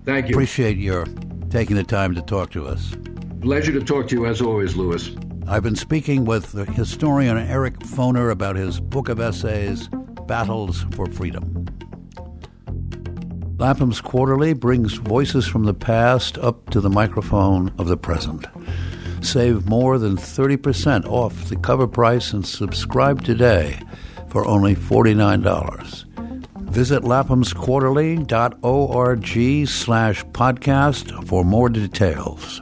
Thank 0.05 0.29
you. 0.29 0.35
appreciate 0.35 0.77
your 0.77 1.05
taking 1.49 1.75
the 1.75 1.83
time 1.83 2.15
to 2.15 2.21
talk 2.21 2.51
to 2.51 2.65
us. 2.65 2.93
Pleasure 3.41 3.71
to 3.71 3.81
talk 3.81 4.07
to 4.09 4.15
you 4.15 4.25
as 4.25 4.41
always, 4.41 4.75
Lewis. 4.75 5.11
I've 5.47 5.63
been 5.63 5.75
speaking 5.75 6.25
with 6.25 6.51
the 6.51 6.65
historian 6.65 7.37
Eric 7.37 7.79
Foner 7.79 8.31
about 8.31 8.55
his 8.55 8.79
book 8.79 9.07
of 9.07 9.19
essays, 9.19 9.87
Battles 10.27 10.85
for 10.91 11.05
Freedom. 11.05 11.56
Lapham's 13.57 14.01
Quarterly 14.01 14.53
brings 14.53 14.93
voices 14.93 15.47
from 15.47 15.63
the 15.63 15.73
past 15.73 16.37
up 16.37 16.69
to 16.69 16.79
the 16.79 16.91
microphone 16.91 17.73
of 17.79 17.87
the 17.87 17.97
present. 17.97 18.45
Save 19.21 19.67
more 19.67 19.97
than 19.97 20.15
30% 20.15 21.07
off 21.07 21.49
the 21.49 21.55
cover 21.55 21.87
price 21.87 22.33
and 22.33 22.45
subscribe 22.45 23.23
today 23.23 23.79
for 24.29 24.45
only 24.45 24.75
$49. 24.75 26.03
Visit 26.69 27.01
laphamsquarterly.org 27.01 29.67
slash 29.67 30.23
podcast 30.25 31.27
for 31.27 31.43
more 31.43 31.69
details. 31.69 32.61